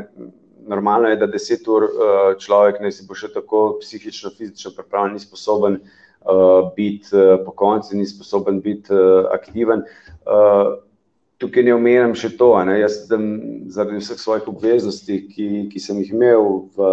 Normalno 0.68 1.08
je, 1.08 1.18
da 1.20 1.28
deset 1.30 1.68
ur 1.68 1.84
uh, 1.88 2.30
človek 2.40 2.80
ne 2.80 2.92
si 2.92 3.04
bo 3.06 3.16
še 3.18 3.32
tako 3.34 3.76
psihično, 3.82 4.32
fizično 4.36 4.72
pripravljen, 4.76 5.18
ni 5.18 5.22
sposoben 5.22 5.78
uh, 5.80 6.72
biti 6.76 7.12
uh, 7.16 7.36
po 7.44 7.52
koncu, 7.52 7.96
ni 7.98 8.06
sposoben 8.08 8.62
biti 8.64 8.94
uh, 8.94 9.28
aktiven. 9.34 9.84
Uh, 10.24 10.76
tukaj 11.42 11.66
ne 11.66 11.74
omenjam 11.74 12.14
še 12.16 12.30
to, 12.38 12.50
ne, 12.64 12.78
jaz 12.80 13.02
sem 13.08 13.24
zaradi 13.74 14.00
vseh 14.00 14.20
svojih 14.20 14.48
obveznosti, 14.52 15.18
ki, 15.34 15.48
ki 15.72 15.82
sem 15.82 15.98
jih 16.02 16.14
imel, 16.14 16.48
v, 16.76 16.90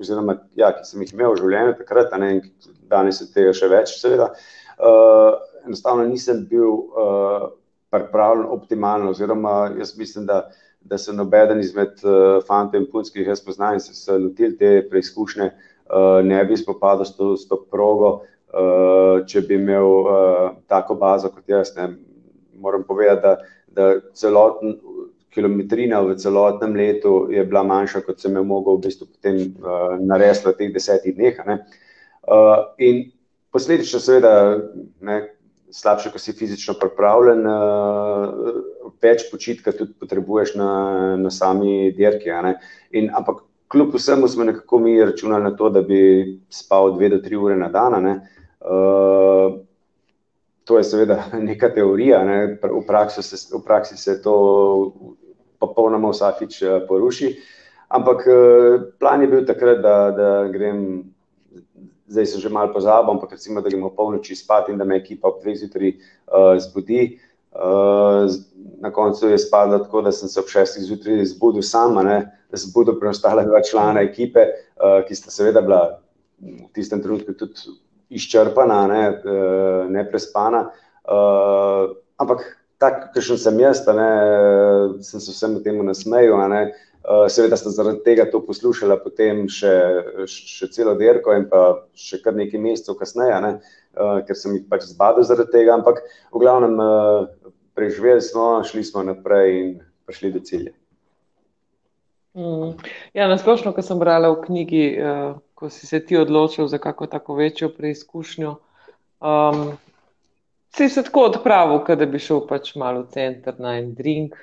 oziroma 0.00 0.38
ja, 0.58 0.72
ki 0.74 0.84
sem 0.88 1.04
jih 1.04 1.14
imel 1.14 1.34
v 1.34 1.42
življenju 1.42 1.76
takrat, 1.80 2.14
ne, 2.20 2.30
in 2.36 2.72
danes 2.90 3.22
je 3.22 3.30
tega 3.32 3.54
še 3.56 3.70
več, 3.72 3.96
seveda. 4.00 4.32
Uh, 4.74 5.38
enostavno 5.64 6.04
nisem 6.08 6.42
bil 6.50 6.66
uh, 6.74 7.48
pripravljen 7.94 8.50
optimalno, 8.50 9.14
oziroma 9.14 9.70
jaz 9.78 9.94
mislim, 9.98 10.26
da 10.28 10.48
da 10.84 10.98
se 10.98 11.12
nobeden 11.12 11.60
izmed 11.60 12.02
uh, 12.04 12.42
fantov 12.46 12.80
in 12.80 12.88
punc, 12.90 13.10
ki 13.10 13.22
jih 13.22 13.32
jaz 13.32 13.42
poznam 13.44 13.80
se, 13.80 13.94
se 13.96 14.18
lotili 14.18 14.56
te 14.58 14.72
preizkušnje, 14.90 15.50
uh, 15.50 16.20
ne 16.24 16.42
bi 16.44 16.56
spopadal 16.60 17.06
s 17.08 17.16
to, 17.16 17.34
s 17.36 17.48
to 17.48 17.60
progo, 17.70 18.10
uh, 18.52 19.24
če 19.26 19.44
bi 19.48 19.58
imel 19.60 19.88
uh, 20.00 20.50
tako 20.68 20.98
bazo 21.00 21.32
kot 21.32 21.48
jaz. 21.48 21.72
Ne. 21.78 21.94
Moram 22.60 22.84
povedati, 22.86 23.22
da, 23.22 23.36
da 23.74 23.88
celoten 24.14 24.76
kilometrina 25.34 26.00
v 26.00 26.14
celotnem 26.20 26.76
letu 26.78 27.26
je 27.30 27.42
bila 27.44 27.64
manjša, 27.66 28.04
kot 28.06 28.22
sem 28.22 28.36
jo 28.38 28.44
mogel 28.46 28.78
v 28.78 28.86
bistvu 28.86 29.08
potem 29.10 29.40
uh, 29.58 29.96
narediti 29.98 30.46
v 30.46 30.54
teh 30.60 30.74
desetih 30.76 31.16
dneh. 31.16 31.40
Uh, 32.24 32.70
in 32.78 33.02
posledično 33.52 34.00
seveda, 34.00 34.34
ne, 35.02 35.18
slabše, 35.74 36.12
ko 36.12 36.18
si 36.22 36.32
fizično 36.32 36.76
pripravljen, 36.78 37.42
uh, 37.50 38.60
več 39.02 39.26
počitka 39.30 39.74
tudi 39.74 39.96
potrebuješ 39.98 40.54
na, 40.60 40.70
na 41.18 41.32
sami 41.34 41.90
dirki. 41.96 42.30
In, 42.94 43.10
ampak 43.10 43.42
kljub 43.72 43.94
vsemu 43.96 44.28
smo 44.28 44.46
nekako 44.46 44.78
mi 44.78 44.94
računali 45.02 45.44
na 45.44 45.56
to, 45.56 45.70
da 45.74 45.82
bi 45.82 46.38
spal 46.48 46.94
dve 46.94 47.10
do 47.16 47.18
tri 47.24 47.36
ure 47.36 47.56
na 47.58 47.68
dan. 47.74 48.06
Uh, 48.60 49.58
to 50.64 50.78
je 50.78 50.84
seveda 50.84 51.24
neka 51.48 51.72
teorija, 51.74 52.22
ne? 52.24 52.38
v, 52.62 52.84
praksi 52.86 53.22
se, 53.22 53.40
v 53.56 53.62
praksi 53.64 53.96
se 53.96 54.20
to 54.22 54.36
popolnoma 55.58 56.12
vsakič 56.12 56.62
eh, 56.62 56.78
poruši. 56.88 57.34
Ampak 57.94 58.24
plan 58.98 59.22
je 59.22 59.28
bil 59.28 59.44
takrat, 59.46 59.78
da, 59.84 59.96
da 60.10 60.30
grem 60.50 60.80
zdaj 62.14 62.26
se 62.30 62.40
že 62.40 62.48
malo 62.48 62.72
pozabim, 62.72 63.10
ampak 63.10 63.34
recimo, 63.34 63.60
da 63.60 63.68
gremo 63.68 63.90
polnoči 63.90 64.36
spat 64.38 64.70
in 64.70 64.78
da 64.78 64.86
me 64.86 64.96
ekipa 65.02 65.28
ob 65.28 65.42
dveh 65.42 65.58
zjutraj 65.58 65.90
uh, 65.90 66.54
zbudi. 66.62 67.18
Uh, 67.54 68.30
na 68.82 68.90
koncu 68.90 69.28
je 69.30 69.38
spadlo 69.38 69.78
tako, 69.82 70.02
da 70.02 70.12
sem 70.12 70.28
se 70.28 70.40
ob 70.40 70.48
šestih 70.50 70.86
zjutraj 70.86 71.24
zbudil 71.34 71.62
sama, 71.62 72.02
ne, 72.02 72.18
zbudil 72.52 72.98
preostale 72.98 73.44
dva 73.46 73.62
člana 73.62 74.02
ekipe, 74.06 74.46
uh, 74.78 75.02
ki 75.06 75.14
sta 75.14 75.34
seveda 75.34 75.62
bila 75.62 75.98
v 76.38 76.70
tistem 76.74 77.02
trenutku 77.02 77.34
tudi 77.38 77.74
izčrpana, 78.10 78.80
ne, 78.90 79.02
uh, 79.10 79.90
neprespana. 79.90 80.68
Uh, 81.04 81.94
ampak 82.18 82.46
tak, 82.84 83.06
kakšen 83.16 83.40
sem 83.40 83.60
jaz, 83.64 83.80
ne, 83.88 84.10
sem 85.00 85.20
se 85.20 85.32
vsemu 85.32 85.64
temu 85.64 85.88
nasmejal, 85.88 86.44
ne, 86.52 86.66
Eh, 87.04 87.26
seveda 87.28 87.56
sta 87.60 87.68
zaradi 87.70 88.00
tega 88.04 88.24
to 88.32 88.38
poslušala 88.40 88.96
potem 89.02 89.42
še, 89.52 89.72
še 90.24 90.70
celo 90.72 90.94
dirko 90.96 91.34
in 91.36 91.42
pa 91.50 91.82
še 91.92 92.22
kar 92.24 92.32
nekaj 92.32 92.62
mesecev 92.64 92.96
kasneje, 92.96 93.34
ne, 93.44 93.50
uh, 94.00 94.22
ker 94.24 94.38
sem 94.40 94.54
jih 94.56 94.62
pač 94.70 94.86
zbadal 94.88 95.26
zaradi 95.28 95.52
tega, 95.52 95.74
ampak 95.76 96.00
v 96.32 96.40
glavnem 96.40 96.80
preživeli 97.76 98.24
smo, 98.24 98.46
šli 98.64 98.86
smo 98.88 99.04
naprej 99.04 99.52
in 99.58 99.68
prišli 100.08 100.32
do 100.32 100.40
cilja. 100.48 100.72
Mm. 102.32 102.72
Ja, 103.12 103.28
nasplošno, 103.28 103.74
ko 103.76 103.84
sem 103.84 104.00
brala 104.00 104.32
v 104.32 104.40
knjigi, 104.48 104.84
ko 105.52 105.68
si 105.68 105.84
se 105.84 106.00
ti 106.00 106.16
odločil 106.16 106.72
za 106.72 106.80
kako 106.80 107.10
tako 107.12 107.36
večjo 107.36 107.68
preizkušnjo, 107.76 108.56
um, 109.20 109.76
si 110.76 110.88
se 110.88 111.02
tako 111.02 111.28
odpravil, 111.30 111.96
da 111.96 112.06
bi 112.06 112.18
šel 112.18 112.46
pač 112.48 112.74
malo 112.76 113.04
v 113.04 113.12
center 113.14 113.54
na 113.58 113.78
en 113.78 113.92
drink. 113.94 114.34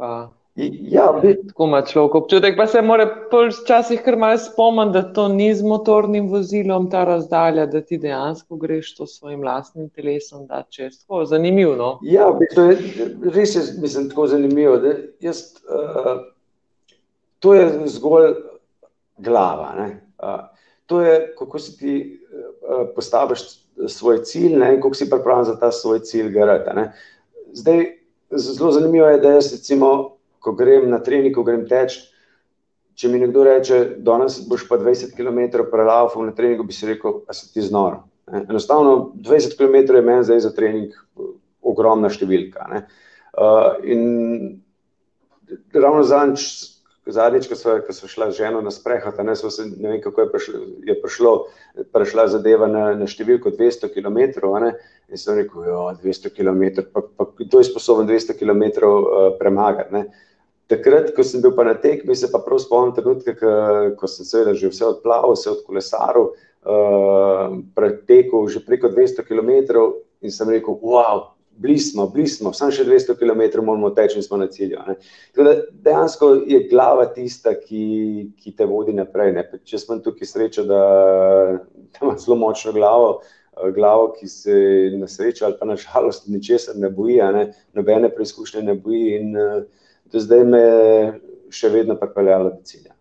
Pa 0.00 0.30
Ja, 0.56 1.20
bi... 1.22 1.36
Tako 1.48 1.64
ima 1.64 1.82
človek 1.86 2.14
občutek, 2.14 2.56
pa 2.56 2.66
se 2.66 2.82
mora 2.82 3.06
včasih 3.30 4.00
kar 4.04 4.16
malo 4.16 4.38
spomniti, 4.38 4.92
da 4.92 5.02
to 5.12 5.28
ni 5.28 5.54
z 5.54 5.62
motornim 5.62 6.28
vozilom 6.28 6.90
ta 6.90 7.04
razdalja, 7.04 7.66
da 7.66 7.80
ti 7.80 7.98
dejansko 7.98 8.56
greš 8.56 8.94
to 8.96 9.06
svojim 9.06 9.44
lastnim 9.44 9.88
telesom, 9.88 10.46
da 10.46 10.62
če 10.68 10.82
je 10.82 10.90
tako 10.90 11.24
zanimivo. 11.24 11.76
No? 11.76 11.90
Ja, 12.02 12.28
to 12.54 12.66
je 12.66 12.76
res, 13.34 13.54
je, 13.54 13.62
mislim, 13.80 14.10
tako 14.10 14.26
zanimivo. 14.26 14.76
Jaz, 15.20 15.44
uh, 15.70 16.26
to 17.38 17.54
je 17.54 17.70
zgolj 17.94 18.34
glava. 19.18 19.72
Uh, 20.18 20.40
to 20.86 21.00
je, 21.00 21.34
kako 21.38 21.58
si 21.58 21.78
ti 21.78 21.94
uh, 22.02 22.88
postaviš 22.94 23.46
svoj 23.88 24.22
cilj 24.24 24.56
ne, 24.58 24.74
in 24.74 24.80
kako 24.82 24.94
si 24.94 25.10
pripravljen 25.10 25.44
za 25.44 25.56
ta 25.60 25.72
svoj 25.72 26.00
cilj 26.00 26.30
garati. 26.32 26.88
Zdaj, 27.52 27.84
zelo 28.30 28.72
zanimivo 28.72 29.06
je, 29.08 29.20
da 29.20 29.32
jaz 29.38 29.52
recimo 29.52 30.16
ko 30.38 30.52
grem 30.52 30.90
na 30.90 30.98
trening, 30.98 31.34
ko 31.34 31.44
grem 31.44 31.66
teč. 31.68 31.98
Če 32.94 33.08
mi 33.08 33.20
nekdo 33.20 33.44
reče, 33.44 33.78
da 34.04 34.18
boš 34.48 34.66
pa 34.68 34.76
20 34.80 35.14
km 35.16 35.64
prelaufal 35.70 36.26
na 36.26 36.34
treningu, 36.36 36.66
bi 36.68 36.76
si 36.76 36.88
rekel, 36.88 37.22
da 37.26 37.36
si 37.36 37.48
ti 37.52 37.62
znor. 37.64 38.02
Enostavno 38.32 39.12
20 39.16 39.56
km 39.56 39.94
je 39.96 40.02
meni 40.02 40.24
zdaj 40.24 40.42
za 40.44 40.50
trening 40.54 40.92
ogromna 41.60 42.10
številka. 42.12 42.66
Ne? 42.70 42.82
Uh, 43.40 43.80
in 43.84 44.60
ravno 45.72 46.04
zadnjič, 46.04 46.44
zadnjič 47.12 47.48
ko 47.50 47.56
smo 47.92 48.08
šli 48.08 48.30
z 48.30 48.36
ženo 48.36 48.60
na 48.64 48.70
sprehod, 48.70 49.18
ne, 49.24 49.36
se, 49.36 49.66
ne 49.76 49.92
vem, 49.92 50.00
kako 50.02 50.20
je 50.20 50.30
prišlo, 50.32 50.60
je 50.86 50.96
prišlo 51.02 51.34
prišla 51.92 52.26
zadeva 52.28 52.68
na, 52.70 52.90
na 52.98 53.06
številko 53.08 53.52
200 53.54 53.90
km. 53.94 54.18
Ne, 54.60 54.72
in 55.10 55.18
sem 55.18 55.38
rekel, 55.40 55.64
jo, 55.66 55.84
200 56.02 56.32
km, 56.34 56.84
pa, 56.92 57.02
pa 57.02 57.26
kdo 57.38 57.62
je 57.62 57.70
sposoben 57.70 58.06
200 58.06 58.36
km 58.38 58.64
uh, 58.86 59.32
premagati. 59.38 59.94
Ne? 59.94 60.02
Takrat, 60.70 61.10
ko 61.16 61.26
sem 61.26 61.42
bil 61.42 61.54
pa 61.56 61.66
na 61.66 61.74
tekmi, 61.74 62.14
se 62.14 62.30
pa 62.30 62.38
prav 62.44 62.60
spomnim 62.62 62.94
trenutka, 62.94 63.34
ko 63.98 64.10
sem 64.10 64.26
seveda 64.26 64.54
že 64.54 64.70
vse 64.70 64.86
odplaval, 64.86 65.34
vse 65.34 65.50
od 65.50 65.64
kolesarov, 65.66 66.30
uh, 66.62 67.58
pretekel 67.74 68.46
že 68.46 68.62
preko 68.62 68.92
200 68.94 69.26
km 69.26 69.90
in 70.22 70.30
sem 70.30 70.46
rekel, 70.46 70.78
wow, 70.78 71.34
blismo, 71.60 72.06
blismo, 72.12 72.52
samo 72.56 72.72
še 72.74 72.86
200 72.88 73.16
km 73.20 73.64
moramo 73.66 73.90
teči 73.96 74.18
in 74.18 74.24
smo 74.24 74.38
na 74.40 74.48
cilju. 74.52 74.80
Da, 75.36 75.54
dejansko 75.84 76.30
je 76.48 76.62
glava 76.70 77.06
tista, 77.14 77.52
ki, 77.58 77.82
ki 78.40 78.54
te 78.56 78.68
vodi 78.68 78.94
naprej. 78.96 79.34
Ne? 79.36 79.44
Če 79.68 79.82
sem 79.82 80.00
tukaj 80.04 80.30
sreča, 80.30 80.64
da, 80.68 80.84
da 81.92 82.04
imam 82.04 82.16
zelo 82.20 82.38
močno 82.40 82.72
glavo, 82.76 83.10
eh, 83.20 83.72
glavo, 83.76 84.12
ki 84.16 84.30
se 84.30 84.56
na 84.96 85.08
srečo 85.10 85.48
ali 85.48 85.58
pa 85.60 85.68
na 85.68 85.76
žalost 85.80 86.30
ničesar 86.32 86.78
ne 86.80 86.90
boji, 86.92 87.20
ne? 87.36 87.50
nobene 87.76 88.12
preizkušnje 88.14 88.64
ne 88.64 88.78
boji. 88.80 89.18
In, 89.20 89.36
uh, 89.36 89.60
do 90.10 90.22
zdaj 90.22 90.46
me 90.48 90.64
še 91.54 91.70
vedno 91.70 91.96
pripeljalo 91.98 92.50
do 92.56 92.64
cilja. 92.66 92.94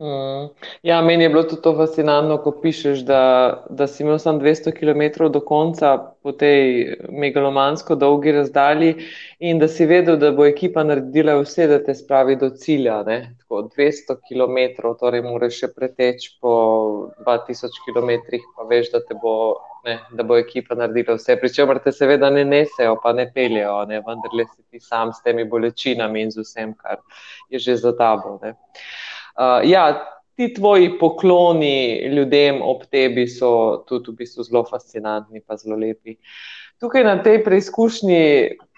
Mm. 0.00 0.48
Ja, 0.82 1.02
meni 1.02 1.24
je 1.24 1.28
bilo 1.28 1.42
tudi 1.42 1.62
to 1.62 1.74
fascinantno, 1.76 2.38
ko 2.40 2.54
pišeš, 2.62 3.02
da, 3.04 3.22
da 3.70 3.86
si 3.86 4.02
imel 4.02 4.18
samo 4.18 4.40
200 4.40 4.72
km 4.72 5.26
do 5.28 5.42
konca 5.44 5.90
po 6.22 6.32
tej 6.32 6.96
megalomansko 7.08 7.94
dolgi 8.00 8.32
razdalji 8.32 8.94
in 9.38 9.58
da 9.58 9.68
si 9.68 9.86
vedel, 9.86 10.16
da 10.16 10.30
bo 10.32 10.46
ekipa 10.48 10.86
naredila 10.88 11.34
vse, 11.42 11.66
da 11.68 11.82
te 11.84 11.94
spravi 11.94 12.38
do 12.40 12.48
cilja. 12.62 13.02
Ne? 13.04 13.18
Tako 13.42 13.66
200 13.76 14.16
km, 14.24 14.88
torej 15.00 15.22
moraš 15.26 15.60
še 15.60 15.70
preteč 15.76 16.30
po 16.40 16.54
2000 17.26 17.84
km, 17.84 18.40
pa 18.56 18.64
veš, 18.72 18.88
da 18.96 19.04
bo 19.20 19.36
ne, 19.84 19.98
da 20.16 20.24
bo 20.24 20.40
ekipa 20.40 20.80
naredila 20.80 21.18
vse, 21.20 21.36
pri 21.36 21.52
čemer 21.52 21.84
te 21.84 21.92
seveda 21.92 22.32
ne 22.32 22.48
nesejo, 22.48 22.96
pa 23.04 23.12
ne 23.12 23.28
peljejo, 23.34 23.82
ne, 23.92 24.00
vendar 24.08 24.32
le 24.32 24.48
si 24.48 24.62
ti 24.70 24.80
sam 24.80 25.12
s 25.12 25.20
temi 25.28 25.44
bolečinami 25.44 26.24
in 26.24 26.32
z 26.32 26.48
vsem, 26.48 26.74
kar 26.80 27.04
je 27.52 27.60
že 27.68 27.76
za 27.84 27.92
tabo. 27.96 28.38
Uh, 29.36 29.60
ja, 29.68 29.84
ti 30.40 30.54
tvoji 30.54 30.98
pokloni 30.98 32.08
ljudem 32.14 32.62
ob 32.62 32.86
tebi 32.90 33.26
so 33.28 33.84
tudi 33.88 34.14
v 34.14 34.22
bistvu 34.22 34.46
zelo 34.46 34.64
fascinantni, 34.64 35.42
pa 35.44 35.56
zelo 35.60 35.76
lepi. 35.76 36.16
Tukaj 36.80 37.04
na 37.04 37.18
tej 37.20 37.42
preizkušnji 37.44 38.20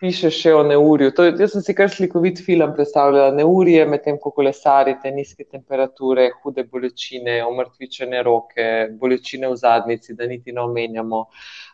piše 0.01 0.31
še 0.35 0.57
o 0.59 0.65
neurju. 0.67 1.12
To, 1.15 1.29
jaz 1.38 1.53
sem 1.55 1.62
si 1.62 1.75
kar 1.79 1.87
slikovit 1.87 2.41
film 2.43 2.75
predstavljala. 2.75 3.37
Neurje, 3.37 3.85
medtem 3.87 4.19
ko 4.19 4.33
kolesarite, 4.35 5.12
nizke 5.15 5.47
temperature, 5.47 6.27
hude 6.43 6.67
bolečine, 6.67 7.38
omrtvičene 7.47 8.25
roke, 8.27 8.67
bolečine 8.99 9.53
v 9.55 9.61
zadnici, 9.62 10.19
da 10.19 10.27
niti 10.27 10.51
ne 10.51 10.65
omenjamo. 10.67 11.23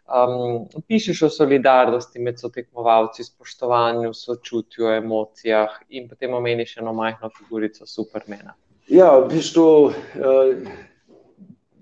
Um, 0.08 0.68
pišeš 0.84 1.24
o 1.24 1.32
solidarnosti 1.32 2.20
med 2.20 2.44
sotekmovalci, 2.44 3.24
spoštovanju, 3.24 4.12
sočutju, 4.12 4.92
emocijah 5.00 5.80
in 5.88 6.12
potem 6.12 6.36
omeniš 6.36 6.76
eno 6.84 6.92
majhno 6.92 7.32
figurico 7.40 7.88
supermena. 7.88 8.52
Ja, 8.88 9.18
v 9.20 9.28
bistvu 9.34 9.68
uh, 9.88 9.92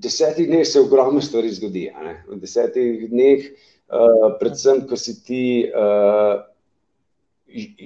desetih 0.02 0.48
dneh 0.48 0.66
se 0.66 0.80
ogromno 0.80 1.20
stvari 1.22 1.50
zgodi. 1.54 1.86
V 2.26 2.38
desetih 2.42 3.06
dneh 3.10 3.50
Eh, 3.86 4.30
predvsem, 4.40 4.80
ko 4.90 4.96
si 4.98 5.12
ti 5.22 5.42
uh, 5.70 6.42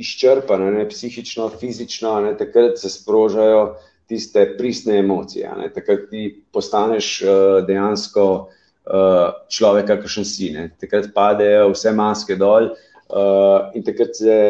izčrpan, 0.01 0.63
ne, 0.73 0.87
psihično, 0.89 1.51
fizično, 1.61 2.15
ne, 2.25 2.31
takrat 2.41 2.81
se 2.81 2.89
sprožajo 2.89 3.75
tiste 4.09 4.47
pristne 4.57 4.97
emocije. 5.03 5.51
Ne? 5.59 5.69
Takrat 5.75 6.09
ti 6.11 6.25
postaneš 6.53 7.11
uh, 7.21 7.59
dejansko 7.69 8.25
uh, 8.33 9.45
človek, 9.53 9.91
kakršen 9.93 10.25
si. 10.25 10.49
Ne? 10.57 10.71
Takrat 10.81 11.13
padejo 11.13 11.69
vse 11.75 11.93
maske 11.93 12.39
dol 12.41 12.73
uh, 12.73 13.69
in 13.77 13.85
takrat 13.85 14.17
se, 14.17 14.41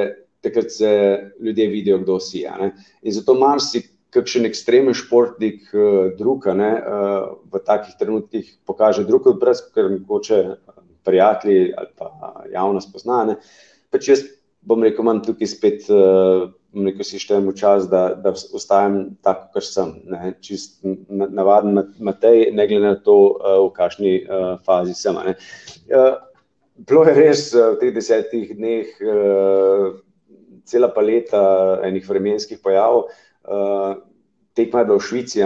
takrat 0.46 0.70
se 0.70 0.92
ljudje 1.42 1.66
vidijo, 1.74 1.98
kdo 2.04 2.20
si. 2.22 2.46
In 2.46 3.16
zato 3.18 3.34
marsi 3.34 3.82
kakšen 4.14 4.48
ekstremen 4.48 4.96
športnik 4.96 5.70
uh, 5.74 6.10
druga 6.18 6.54
uh, 6.54 6.70
v 7.50 7.62
takih 7.66 7.96
trenutkih 7.98 8.48
pokaže 8.66 9.06
drugo, 9.08 9.34
brez 9.38 9.62
ker 9.74 9.90
mogoče 9.98 10.42
prijatelji 11.06 11.72
ali 11.76 11.92
pa 11.96 12.10
javnost 12.52 12.92
poznane. 12.92 13.38
Pač 13.90 14.08
jaz 14.08 14.24
bom 14.60 14.82
rekel, 14.84 15.04
imam 15.04 15.22
tukaj 15.24 15.48
spet, 15.48 15.86
uh, 15.88 16.50
rekel 16.74 17.06
si 17.06 17.22
štejem 17.22 17.48
v 17.48 17.54
čas, 17.56 17.86
da, 17.90 18.10
da 18.14 18.34
ostajam 18.34 19.16
tako, 19.24 19.48
kot 19.56 19.66
sem. 19.66 19.94
Ne? 20.10 20.34
Čist 20.44 20.82
navaden 21.08 21.80
Matej, 21.98 22.50
ne 22.52 22.66
glede 22.68 22.92
na 22.92 22.98
to, 22.98 23.16
v 23.40 23.70
kakšni 23.78 24.12
fazi 24.66 24.94
sem. 24.98 25.16
Uh, 25.16 26.20
bilo 26.76 27.06
je 27.08 27.16
res 27.16 27.48
v 27.54 27.74
teh 27.80 27.94
desetih 27.94 28.54
dneh 28.58 28.92
cela 30.70 30.88
paleta 30.94 31.80
enih 31.86 32.06
vremenskih 32.06 32.60
pojavov. 32.62 33.10
Uh, 33.44 33.94
tekma 34.54 34.82
je 34.82 34.88
bila 34.90 34.98
v 34.98 35.06
Švici, 35.06 35.40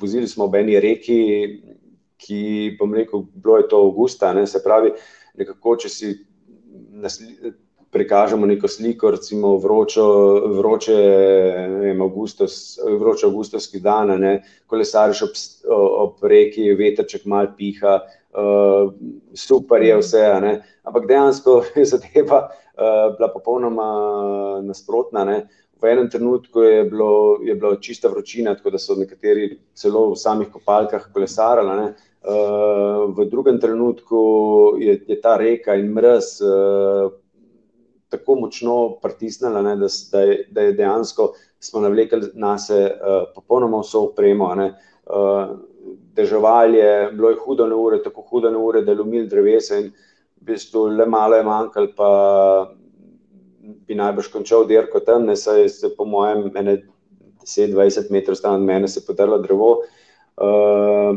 vozili 0.00 0.28
smo 0.28 0.48
ob 0.48 0.56
eni 0.58 0.80
reki, 0.80 1.20
ki, 2.18 2.42
bom 2.78 2.94
rekel, 2.94 3.24
bilo 3.34 3.58
je 3.60 3.68
to 3.70 3.82
avgusta, 3.86 4.32
ne? 4.34 4.46
se 4.46 4.62
pravi, 4.64 4.90
nekako, 5.38 5.76
če 5.84 5.88
si 5.92 6.12
nasli, 6.98 7.52
prikažemo 7.90 8.46
neko 8.46 8.68
sliko, 8.68 9.10
recimo 9.10 9.56
vročo, 9.56 10.04
vroče, 10.58 10.96
vem, 11.80 12.02
avgustos, 12.02 12.78
vroče 13.00 13.26
avgustovski 13.26 13.80
dan, 13.80 14.12
ne, 14.20 14.34
kolesariš 14.66 15.22
ob, 15.24 15.38
ob 16.04 16.24
reki, 16.28 16.68
veterček 16.76 17.24
mal 17.24 17.52
piha, 17.56 17.98
uh, 18.36 18.90
super 19.34 19.82
je 19.82 19.96
vse, 20.02 20.24
ne, 20.44 20.54
ampak 20.84 21.08
dejansko 21.08 21.62
je 21.80 21.86
zadeva 21.94 22.42
uh, 22.48 23.16
bila 23.16 23.30
popolnoma 23.32 23.88
nasprotna, 24.66 25.24
ne, 25.24 25.40
v 25.80 25.92
enem 25.92 26.10
trenutku 26.10 26.62
je 26.62 26.84
bilo, 26.84 27.38
je 27.42 27.54
bilo 27.54 27.76
čista 27.76 28.08
vročina, 28.08 28.54
tako 28.54 28.70
da 28.74 28.78
so 28.78 28.96
nekateri 28.98 29.52
celo 29.74 30.08
v 30.10 30.16
samih 30.18 30.50
kopalkah 30.52 31.08
kolesarali, 31.14 31.76
ne, 31.80 31.88
uh, 32.26 33.06
v 33.14 33.28
drugem 33.30 33.60
trenutku 33.60 34.20
je, 34.82 34.98
je 35.08 35.20
ta 35.20 35.36
reka 35.36 35.74
in 35.78 35.92
mrz 35.94 36.30
uh, 36.42 37.12
tako 38.08 38.40
močno 38.40 38.98
pritisnila, 39.02 39.62
ne, 39.62 39.76
da, 39.76 39.86
da, 40.12 40.20
je, 40.24 40.40
da 40.50 40.66
je 40.66 40.72
dejansko 40.72 41.32
smo 41.60 41.80
navlekli 41.80 42.30
na 42.34 42.58
sebe 42.58 42.90
uh, 42.90 43.22
popolnoma 43.34 43.80
vso 43.80 44.04
opremo. 44.10 44.54
Uh, 44.54 45.58
Deževali 45.88 46.78
je, 46.78 47.10
bilo 47.12 47.30
je 47.30 47.36
hudo 47.40 47.66
na 47.66 47.76
ure, 47.76 48.02
tako 48.02 48.22
hudo 48.30 48.50
na 48.50 48.58
ure, 48.58 48.82
da 48.82 48.92
je 48.92 48.98
lumil 48.98 49.28
drevesa 49.28 49.78
in 49.78 49.86
v 50.40 50.50
bistvu 50.50 50.86
le 50.98 51.06
malo 51.06 51.36
je 51.36 51.44
manjkalo, 51.46 51.88
pa 51.96 52.10
bi 53.86 53.94
najbrž 53.98 54.30
končal 54.32 54.66
dirko 54.68 55.00
tam, 55.04 55.26
ne 55.26 55.36
saj 55.36 55.68
se 55.68 55.90
po 55.96 56.04
mojem 56.04 56.48
10-20 56.52 58.10
metrov 58.10 58.36
stran 58.36 58.60
od 58.60 58.66
mene 58.66 58.88
se 58.88 59.04
podrlo 59.06 59.38
drevo. 59.38 59.70
Uh, 60.36 61.16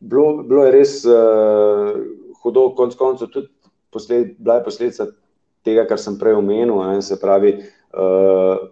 bilo, 0.00 0.42
bilo 0.42 0.64
je 0.64 0.72
res 0.72 0.94
uh, 1.04 1.94
hudo, 2.42 2.70
konc 2.76 2.94
koncev 2.94 3.30
tudi 3.32 3.48
posled, 3.92 4.34
bila 4.38 4.58
je 4.58 4.64
posledica 4.64 5.06
tega, 5.64 5.86
kar 5.88 6.00
sem 6.00 6.18
prej 6.20 6.38
omenil, 6.38 6.80
ne, 6.82 7.02
se 7.02 7.18
pravi, 7.20 7.56
uh, 7.96 8.64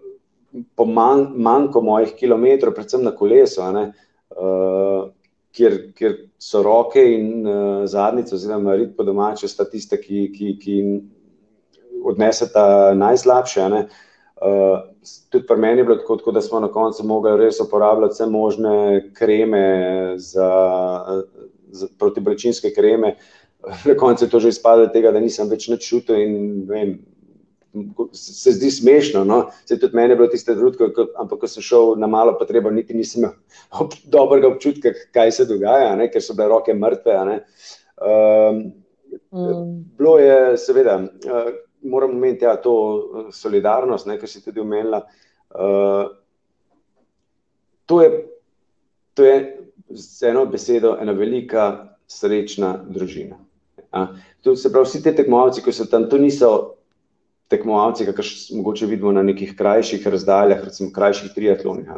po 0.77 0.85
man, 0.85 1.27
manjko 1.41 1.81
mojih 1.81 2.13
kilometrov, 2.17 2.75
predvsem 2.75 3.05
na 3.05 3.13
kolesu, 3.15 3.63
ne, 3.73 3.87
uh, 4.37 5.07
kjer, 5.53 5.79
kjer 5.97 6.17
so 6.41 6.61
roke 6.65 7.01
in 7.01 7.47
uh, 7.47 7.85
zadnjice, 7.89 8.35
oziroma 8.35 8.75
rit 8.77 8.97
po 8.97 9.05
domače, 9.07 9.49
sta 9.49 9.65
tiste, 9.69 9.97
ki, 10.01 10.27
ki, 10.35 10.55
ki 10.61 10.77
odneseta 12.03 12.93
najslabše. 12.93 13.69
Ne. 13.69 13.85
Uh, 14.43 14.79
tudi 15.29 15.45
pri 15.47 15.57
meni 15.57 15.81
je 15.81 15.85
bilo 15.87 15.97
tako, 16.01 16.17
tako, 16.17 16.31
da 16.31 16.41
smo 16.41 16.59
na 16.59 16.67
koncu 16.71 17.05
mogli 17.07 17.37
res 17.37 17.59
uporabljati 17.59 18.13
vse 18.13 18.25
možne 18.25 18.75
kreme 19.13 19.65
za, 20.17 20.49
za 21.71 21.87
protibolečinske 21.99 22.73
kreme, 22.75 23.15
na 23.89 23.95
koncu 23.97 24.25
je 24.25 24.29
to 24.29 24.39
že 24.39 24.49
izpadlo 24.49 24.87
tega, 24.87 25.11
da 25.11 25.19
nisem 25.23 25.49
več 25.49 25.69
nič 25.71 25.87
čutil 25.87 26.19
in 26.19 26.37
vem, 26.67 26.97
se 28.13 28.51
zdi 28.51 28.71
smešno. 28.71 29.23
No? 29.25 29.39
Se 29.65 29.79
tudi 29.79 29.95
meni 29.95 30.13
je 30.13 30.15
bilo 30.15 30.27
tiste 30.27 30.53
trenutke, 30.53 30.91
ampak 31.17 31.39
ko 31.39 31.47
sem 31.49 31.63
šel 31.63 31.95
na 31.97 32.07
malo 32.07 32.35
potrebo, 32.39 32.71
niti 32.71 32.93
nisem 32.93 33.23
imel 33.23 33.33
ob, 33.81 33.95
dobrega 34.05 34.47
občutka, 34.47 34.93
kaj 35.15 35.31
se 35.31 35.47
dogaja, 35.49 35.95
ne? 35.95 36.09
ker 36.11 36.21
so 36.21 36.35
bile 36.37 36.51
roke 36.51 36.73
mrtve. 36.73 37.17
Um, 37.97 38.61
mm. 39.31 39.63
Bilo 39.97 40.17
je, 40.19 40.57
seveda, 40.61 40.99
uh, 41.01 41.49
moram 41.83 42.15
omeniti 42.17 42.45
ja, 42.45 42.55
to 42.61 42.73
uh, 42.73 43.25
solidarnost, 43.31 44.07
kar 44.19 44.29
si 44.29 44.43
tudi 44.43 44.59
omenila. 44.59 45.03
Uh, 45.53 46.11
to 47.85 48.01
je, 48.01 48.11
to 49.13 49.25
je 49.25 49.39
z 49.89 50.29
eno 50.31 50.45
besedo, 50.45 50.97
ena 51.01 51.11
velika, 51.11 51.95
srečna 52.07 52.77
družina. 52.89 53.37
To 54.41 54.55
se 54.55 54.71
pravi, 54.71 54.87
vsi 54.87 55.03
ti 55.03 55.13
tekmovalci, 55.15 55.61
ki 55.61 55.71
so 55.73 55.85
tam, 55.89 56.07
to 56.09 56.17
niso 56.17 56.49
tekmovalci, 57.53 58.07
kakor 58.09 58.25
mogoče 58.57 58.89
vidimo 58.89 59.11
na 59.11 59.23
nekih 59.23 59.53
krajših 59.57 60.07
razdaljah, 60.07 60.63
recimo 60.65 60.91
krajših 60.93 61.33
triatlonih. 61.35 61.91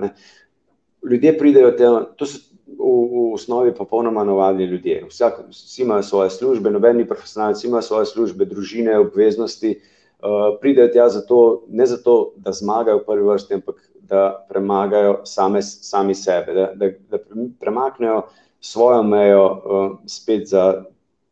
Ljudje 1.12 1.38
pridejo 1.38 1.72
tam, 1.72 2.06
to 2.18 2.26
so 2.26 2.40
v, 2.66 2.92
v 3.12 3.34
osnovi 3.34 3.74
popolnoma 3.76 4.24
navadni 4.24 4.66
ljudje. 4.66 5.04
Vsak, 5.10 5.44
vsi 5.50 5.82
imajo 5.82 6.04
svoje 6.04 6.30
službe, 6.30 6.72
nobeni 6.72 7.08
profesionalci 7.08 7.68
imajo 7.68 7.82
svoje 7.82 8.06
službe, 8.06 8.46
družine, 8.46 8.98
obveznosti. 9.00 9.80
Uh, 10.26 10.56
pridejo 10.62 10.88
tja 10.94 11.10
zato, 11.10 11.66
ne 11.70 11.86
zato, 11.86 12.34
da 12.38 12.52
zmagajo 12.52 12.98
v 12.98 13.06
prvi 13.06 13.28
vrsti, 13.28 13.54
ampak 13.54 13.82
da 14.10 14.46
premagajo 14.50 15.20
same, 15.26 15.62
sami 15.62 16.16
sebe, 16.16 16.54
da, 16.54 16.72
da, 16.76 16.90
da 17.10 17.20
premaknejo 17.60 18.24
svojo 18.62 19.04
mejo 19.04 19.46
uh, 19.46 19.92
spet 20.08 20.48
za 20.50 20.84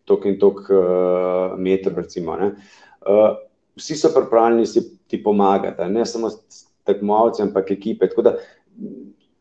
tok 0.06 0.26
in 0.26 0.40
tok 0.40 0.68
uh, 0.70 1.58
metrov. 1.58 1.98
Recimo, 2.04 2.38
uh, 2.38 3.38
vsi 3.80 3.96
so 3.98 4.12
pripravljeni 4.14 4.66
si 4.66 4.84
ti 5.08 5.24
pomagati, 5.24 5.90
ne 5.90 6.06
samo 6.06 6.30
tekmovalci, 6.84 7.42
ampak 7.42 7.72
ekipe. 7.72 8.10
Tako 8.10 8.22
da, 8.22 8.36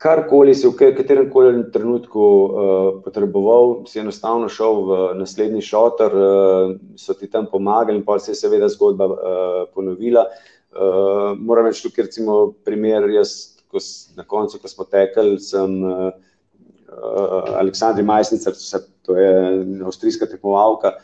karkoli 0.02 0.54
si 0.54 0.66
v 0.66 0.94
katerem 0.96 1.28
koli 1.30 1.62
trenutku 1.70 2.22
uh, 2.22 2.88
potreboval, 3.04 3.84
si 3.86 4.00
enostavno 4.02 4.48
šel 4.50 4.80
v 4.88 4.98
naslednji 5.20 5.62
šotor, 5.62 6.16
uh, 6.16 6.74
so 6.98 7.14
ti 7.14 7.30
tam 7.30 7.46
pomagali, 7.46 8.00
in 8.00 8.04
pa 8.06 8.18
se 8.18 8.32
je 8.34 8.40
seveda 8.40 8.70
zgodba 8.72 9.06
uh, 9.06 9.60
ponovila. 9.74 10.26
Uh, 10.72 11.38
moram 11.38 11.68
reči, 11.68 11.84
tukaj 11.86 12.08
recimo 12.08 12.40
primer, 12.66 13.06
jaz, 13.14 13.60
ko, 13.70 13.78
na 14.18 14.26
koncu, 14.26 14.58
ko 14.58 14.70
smo 14.72 14.88
tekli, 14.90 15.38
sem 15.38 15.78
uh, 15.86 16.10
uh, 16.90 17.54
Aleksandri 17.62 18.02
Majsnica, 18.02 18.52
to 19.06 19.18
je 19.18 19.32
avstrijska 19.86 20.26
tekmovalka, 20.26 20.96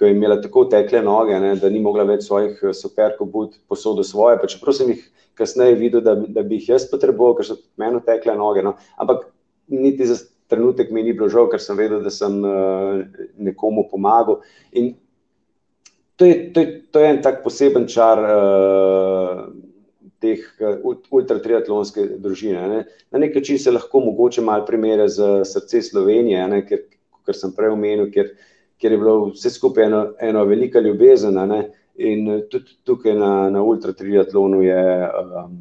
ki 0.00 0.08
je 0.08 0.16
imela 0.16 0.38
tako 0.40 0.64
tekle 0.72 1.02
noge, 1.04 1.36
ne, 1.40 1.52
da 1.60 1.68
ni 1.68 1.82
mogla 1.84 2.06
več 2.08 2.24
svojih 2.24 2.62
eh, 2.62 2.72
superkov 2.76 3.28
biti 3.34 3.60
posodo 3.68 4.04
svoje. 4.06 4.38
Pa 4.40 4.48
čeprav 4.48 4.78
sem 4.78 4.94
jih 4.94 5.02
kasneje 5.36 5.76
videl, 5.76 6.00
da, 6.00 6.14
da 6.16 6.40
bi 6.40 6.56
jih 6.56 6.70
jaz 6.72 6.88
potreboval, 6.88 7.36
ker 7.36 7.50
so 7.50 7.58
meni 7.80 8.00
tekle 8.06 8.32
noge. 8.40 8.64
No. 8.64 8.78
Ampak 8.96 9.28
niti 9.68 10.08
za 10.08 10.16
trenutek 10.48 10.88
mi 10.90 11.04
ni 11.04 11.12
bilo 11.12 11.28
žal, 11.28 11.50
ker 11.52 11.60
sem 11.60 11.76
vedel, 11.76 12.00
da 12.00 12.10
sem 12.10 12.40
uh, 12.40 13.04
nekomu 13.38 13.84
pomagal. 13.92 14.40
In 14.72 14.94
to 16.16 16.28
je, 16.28 16.38
to, 16.56 16.64
je, 16.64 16.80
to 16.92 17.04
je 17.04 17.12
en 17.12 17.20
tak 17.22 17.44
poseben 17.44 17.84
čar. 17.88 18.24
Uh, 18.24 19.50
teh 20.20 20.40
eh, 20.60 20.80
ultratriatlonske 20.84 22.02
družine. 22.20 22.60
Ne. 22.68 22.80
Na 23.12 23.22
nek 23.22 23.38
način 23.38 23.58
se 23.58 23.72
lahko 23.72 24.02
mogoče 24.04 24.44
malo 24.44 24.66
primere 24.68 25.08
z 25.08 25.46
srce 25.48 25.80
Slovenije, 25.88 26.42
ne, 26.52 26.60
ker, 26.68 26.82
ker 27.24 27.36
sem 27.36 27.54
prej 27.56 27.72
omenil, 27.72 28.10
ker, 28.12 28.34
ker 28.80 28.92
je 28.92 28.98
bilo 28.98 29.16
vse 29.34 29.50
skupaj 29.52 29.84
eno, 29.84 30.00
eno 30.20 30.44
velika 30.48 30.80
ljubezen. 30.80 31.38
In 32.00 32.28
tudi 32.50 32.78
tukaj 32.84 33.14
na, 33.14 33.50
na 33.52 33.62
ultratriatlonu 33.62 34.62
je, 34.64 34.84
um, 35.44 35.56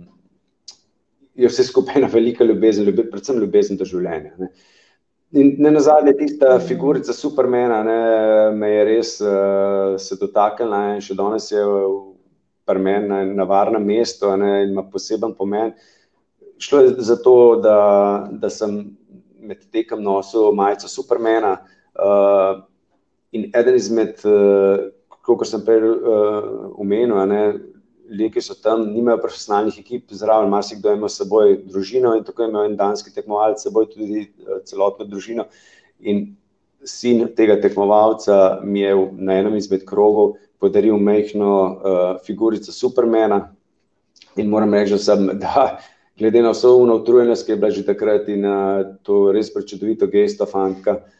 je 1.36 1.48
vse 1.52 1.66
skupaj 1.68 2.00
ena 2.00 2.10
velika 2.14 2.44
ljubezen, 2.48 2.86
ljube, 2.88 3.10
predvsem 3.12 3.42
ljubezen 3.42 3.78
do 3.78 3.86
življenja. 3.86 4.36
Ne. 4.40 4.52
In 5.32 5.52
ne 5.62 5.72
na 5.72 5.82
zadnje, 5.84 6.16
tista 6.18 6.56
figurica 6.60 7.14
Supermana 7.14 7.84
ne, 7.86 7.98
me 8.58 8.70
je 8.72 8.86
res 8.88 9.12
uh, 9.22 9.98
se 10.02 10.18
dotaknila 10.18 10.96
in 10.96 11.04
še 11.06 11.18
danes 11.18 11.52
je 11.52 11.66
pri 12.70 12.82
meni 12.82 13.10
na, 13.10 13.20
na 13.26 13.46
varnem 13.50 13.86
mestu 13.86 14.32
ne, 14.38 14.64
in 14.64 14.74
ima 14.74 14.86
poseben 14.90 15.36
pomen. 15.38 15.76
Šlo 16.58 16.82
je 16.82 16.96
za 17.06 17.20
to, 17.24 17.36
da, 17.62 17.76
da 18.32 18.50
sem 18.50 18.80
med 19.40 19.62
tekom 19.74 20.02
nosil 20.04 20.50
majico 20.56 20.90
Supermana 20.90 21.54
uh, 21.60 22.64
in 23.32 23.50
eden 23.54 23.76
izmed, 23.78 24.22
uh, 24.26 24.90
kot 25.26 25.46
sem 25.48 25.62
prej 25.66 25.84
uh, 25.86 26.72
omenil, 26.82 27.20
ne, 27.30 27.44
ljudje, 28.10 28.32
ki 28.34 28.42
so 28.42 28.56
tam, 28.58 28.88
nimajo 28.94 29.22
profesionalnih 29.22 29.80
ekip, 29.84 30.10
zraven 30.18 30.50
marsikdo 30.50 30.94
ima 30.96 31.10
s 31.10 31.22
seboj 31.22 31.60
družino 31.70 32.16
in 32.18 32.24
tako 32.26 32.48
imajo 32.48 32.72
en 32.72 32.78
danski 32.78 33.14
tekmovalec 33.14 33.62
s 33.62 33.68
seboj 33.68 33.90
tudi 33.92 34.26
celotno 34.66 35.06
družino. 35.06 35.46
In 36.00 36.32
sin 36.84 37.28
tega 37.38 37.60
tekmovalca 37.62 38.60
mi 38.64 38.82
je 38.82 38.96
na 39.20 39.38
enem 39.44 39.60
izmed 39.60 39.86
krogov 39.86 40.38
podaril 40.60 40.98
majhno 40.98 41.54
uh, 41.54 42.10
figurico 42.26 42.74
Supermana 42.74 43.44
in 44.36 44.50
moram 44.50 44.74
reči, 44.74 44.96
da 44.96 45.04
sem, 45.04 45.30
da 45.44 45.70
glede 46.18 46.42
na 46.42 46.52
vso 46.56 46.74
utrujenost, 46.82 47.46
ki 47.46 47.54
je 47.54 47.62
bila 47.62 47.72
že 47.72 47.86
takrat 47.86 48.28
in 48.34 48.46
uh, 48.46 48.82
to 49.04 49.30
res 49.36 49.54
prečudovito 49.54 50.10
gesto 50.10 50.50
fantka, 50.50 50.98
uh, 50.98 51.19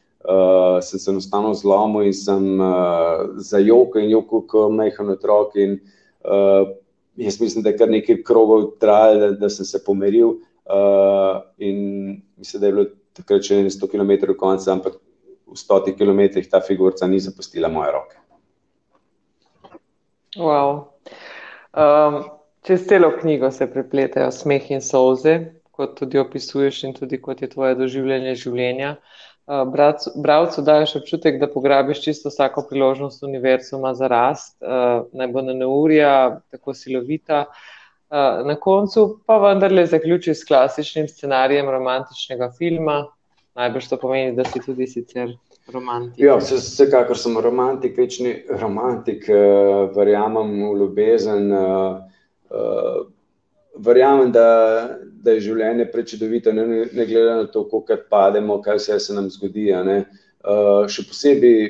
sem 0.82 1.00
se 1.00 1.12
enostavno 1.12 1.54
zlomil 1.54 2.06
in 2.08 2.14
sem 2.14 2.60
uh, 2.60 3.38
zajokal 3.38 4.04
in 4.04 4.12
jokal 4.12 4.44
kot 4.48 4.72
majhen 4.76 5.10
otrok 5.10 5.56
in 5.56 5.80
uh, 6.28 6.68
jaz 7.16 7.40
mislim, 7.42 7.64
da 7.64 7.70
je 7.70 7.78
kar 7.78 7.90
nekaj 7.90 8.24
krogov 8.24 8.72
trajalo, 8.80 9.20
da, 9.20 9.32
da 9.32 9.50
sem 9.50 9.66
se 9.66 9.84
pomeril 9.86 10.28
uh, 10.28 11.42
in 11.58 12.22
mislim, 12.38 12.62
da 12.62 12.68
je 12.68 12.74
bilo 12.74 12.86
takrat 13.14 13.48
še 13.48 13.62
100 13.64 13.92
km 13.92 14.36
konca, 14.38 14.74
ampak 14.74 15.00
v 15.48 15.56
100 15.56 15.96
km 15.98 16.42
ta 16.52 16.62
figurca 16.62 17.08
ni 17.08 17.20
zapustila 17.20 17.72
moje 17.72 17.92
roke. 17.92 18.20
Wow. 20.38 20.84
Um, 21.74 22.22
čez 22.68 22.86
celo 22.88 23.10
knjigo 23.18 23.52
se 23.52 23.68
prepletajo 23.72 24.32
smeh 24.32 24.68
in 24.72 24.84
solze, 24.84 25.40
kot 25.72 25.96
tudi 26.00 26.20
opisuješ, 26.20 26.84
in 26.84 26.94
tudi 26.94 27.18
kot 27.24 27.42
je 27.42 27.50
tvoje 27.50 27.76
doživljanje 27.80 28.36
življenja. 28.36 28.92
Uh, 29.00 29.29
Bravcu 30.16 30.62
daješ 30.62 30.96
občutek, 31.00 31.40
da 31.42 31.48
pograbiš 31.50 32.04
čisto 32.04 32.30
vsako 32.30 32.68
priložnost 32.70 33.24
univerzuma 33.24 33.94
za 33.98 34.08
rast, 34.08 34.58
uh, 34.62 35.08
naj 35.14 35.28
bo 35.34 35.42
na 35.42 35.54
neurja, 35.54 36.40
tako 36.52 36.74
silovita. 36.74 37.46
Uh, 38.10 38.46
na 38.46 38.56
koncu 38.56 39.20
pa 39.26 39.38
vendarle 39.38 39.86
zaključi 39.86 40.34
s 40.36 40.46
klasičnim 40.46 41.08
scenarijem 41.08 41.70
romantičnega 41.70 42.52
filma, 42.58 43.06
Najbrž 43.60 43.88
to 43.90 43.98
pomeni, 43.98 44.36
da 44.36 44.46
si 44.46 44.60
tudi 44.64 44.88
sicer 44.88 45.34
romantik. 45.74 46.22
Ja, 46.24 46.38
vsekakor 46.40 47.18
sem 47.20 47.36
romantik, 47.44 47.98
večni 47.98 48.38
romantik, 48.62 49.26
verjamem 49.96 50.54
v 50.64 50.76
ljubezen. 50.80 51.52
Uh, 51.52 51.98
uh, 52.50 53.02
verjamem, 53.80 54.32
da, 54.32 54.98
da 55.24 55.36
je 55.36 55.46
življenje 55.50 55.88
prečudovito, 55.94 56.54
ne, 56.56 56.66
ne 56.86 57.06
glede 57.08 57.36
na 57.44 57.48
to, 57.52 57.66
kako 57.70 57.98
pademo, 58.12 58.60
kaj 58.64 58.80
vse 58.80 59.00
se 59.00 59.16
nam 59.16 59.30
zgodi. 59.32 59.70
Uh, 59.74 60.86
še 60.92 61.06
posebej 61.08 61.66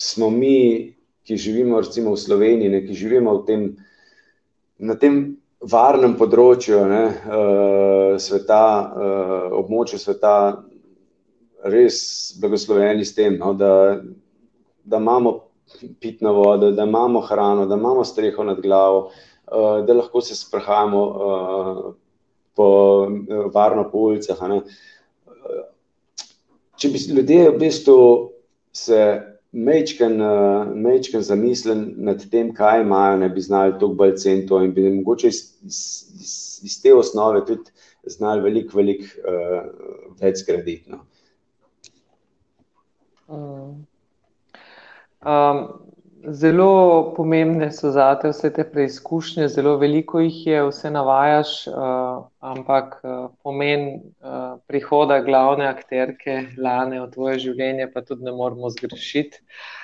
smo 0.00 0.30
mi, 0.32 0.94
ki 1.28 1.36
živimo 1.36 1.80
recimo 1.84 2.14
v 2.14 2.20
Sloveniji, 2.20 2.72
ne, 2.72 2.82
ki 2.86 2.96
živimo 2.96 3.34
tem, 3.48 3.70
na 4.78 4.96
tem 4.96 5.36
varnem 5.60 6.14
področju 6.16 6.84
ne, 6.88 7.02
uh, 7.10 8.14
sveta, 8.20 8.62
uh, 8.78 9.58
območju 9.58 10.00
sveta 10.00 10.34
res 11.68 11.98
blagosloveni 12.40 13.04
s 13.04 13.16
tem, 13.16 13.36
no, 13.40 13.52
da, 13.58 13.98
da 14.86 15.00
imamo 15.02 15.34
pitno 16.00 16.32
vodo, 16.32 16.70
da 16.72 16.86
imamo 16.88 17.20
hrano, 17.26 17.66
da 17.68 17.76
imamo 17.76 18.06
streho 18.06 18.46
nad 18.46 18.62
glavo, 18.64 19.08
uh, 19.08 19.27
da 19.86 19.92
lahko 19.92 20.20
se 20.20 20.36
sprehajamo 20.36 21.06
uh, 21.06 21.94
po, 22.56 22.68
uh, 23.08 23.54
varno 23.54 23.90
po 23.90 23.98
ulicah. 23.98 24.38
Če 26.78 26.90
bi 26.92 27.00
ljudje 27.10 27.50
v 27.50 27.58
bistvu 27.58 27.98
se 28.72 29.00
mečken, 29.52 30.20
uh, 30.20 31.20
zamislili 31.20 31.94
nad 31.96 32.24
tem, 32.30 32.52
kaj 32.54 32.82
imajo, 32.82 33.16
ne 33.16 33.28
bi 33.28 33.40
znali 33.40 33.78
toliko 33.78 33.96
bolj 33.96 34.16
ceniti 34.16 34.48
to 34.48 34.62
in 34.62 34.72
bi 34.72 34.90
mogoče 34.90 35.28
iz, 35.28 35.42
iz, 35.64 36.60
iz, 36.62 36.82
te 36.82 36.94
osnove 36.94 37.46
tudi 37.46 37.70
znali 38.06 38.40
veliko, 38.40 38.76
veliko 38.76 39.04
uh, 39.24 39.62
več 40.20 40.44
zgraditi. 40.44 40.90
No. 40.90 41.04
Mm. 43.28 43.86
Um, 45.28 45.87
zelo 46.24 47.14
pomembne 47.16 47.70
so 47.72 47.90
zate 47.94 48.32
vse 48.32 48.50
te 48.52 48.64
preizkušnje, 48.64 49.48
zelo 49.48 49.76
veliko 49.78 50.20
jih 50.20 50.38
je, 50.46 50.62
vse 50.68 50.90
navajaš, 50.90 51.54
uh, 51.70 52.26
ampak 52.40 53.00
uh, 53.02 53.30
pomen 53.42 53.88
uh, 53.94 54.58
prihoda 54.66 55.20
glavne 55.26 55.68
akterke 55.68 56.40
Lane 56.58 57.00
v 57.00 57.10
tvoje 57.14 57.38
življenje 57.48 57.90
pa 57.94 58.02
tudi 58.02 58.26
ne 58.28 58.34
moramo 58.34 58.70
zgrešiti. 58.74 59.42
Uh, 59.42 59.77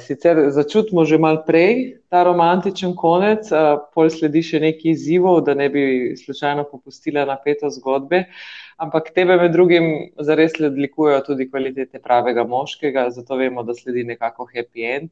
sicer 0.00 0.50
začutimo 0.50 1.04
že 1.04 1.18
mal 1.18 1.42
prej 1.44 2.00
ta 2.08 2.22
romantičen 2.24 2.94
konec, 2.96 3.50
uh, 3.52 3.76
pol 3.94 4.08
sledi 4.10 4.42
še 4.42 4.60
nekaj 4.60 4.94
izzivov, 4.94 5.44
da 5.44 5.54
ne 5.54 5.68
bi 5.68 6.16
slučajno 6.16 6.64
popustila 6.70 7.26
napeto 7.28 7.70
zgodbe. 7.70 8.24
Uh, 8.24 8.70
ampak 8.80 9.10
tebe 9.14 9.36
med 9.36 9.52
drugim 9.52 9.86
zares 10.24 10.54
odlikujejo 10.60 11.20
tudi 11.26 11.46
kvalitete 11.50 12.00
pravega 12.00 12.44
moškega, 12.48 13.08
zato 13.12 13.36
vemo, 13.36 13.62
da 13.62 13.74
sledi 13.76 14.04
nekako 14.08 14.46
happy 14.54 14.86
end. 14.94 15.10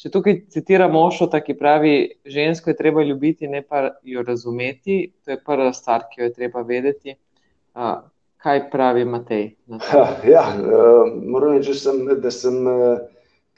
Če 0.00 0.10
tukaj 0.14 0.38
citiram 0.54 0.94
Mošo, 0.96 1.28
ki 1.28 1.56
pravi, 1.58 1.94
žensko 2.24 2.72
je 2.72 2.78
treba 2.78 3.04
ljubiti, 3.04 3.48
ne 3.48 3.62
pa 3.62 3.90
jo 4.02 4.24
razumeti, 4.26 5.12
to 5.24 5.36
je 5.36 5.42
prva 5.44 5.72
stvar, 5.76 6.08
ki 6.10 6.22
jo 6.22 6.30
je 6.30 6.34
treba 6.40 6.64
vedeti. 6.68 7.16
Uh, 7.76 8.00
kaj 8.42 8.66
pravi 8.72 9.04
Matej? 9.04 9.46
Ha, 9.90 10.02
ja, 10.28 10.46
uh, 10.56 11.12
moram 11.12 11.58
reči, 11.58 11.76
da 12.22 12.32
sem 12.32 12.58
uh, 12.66 13.04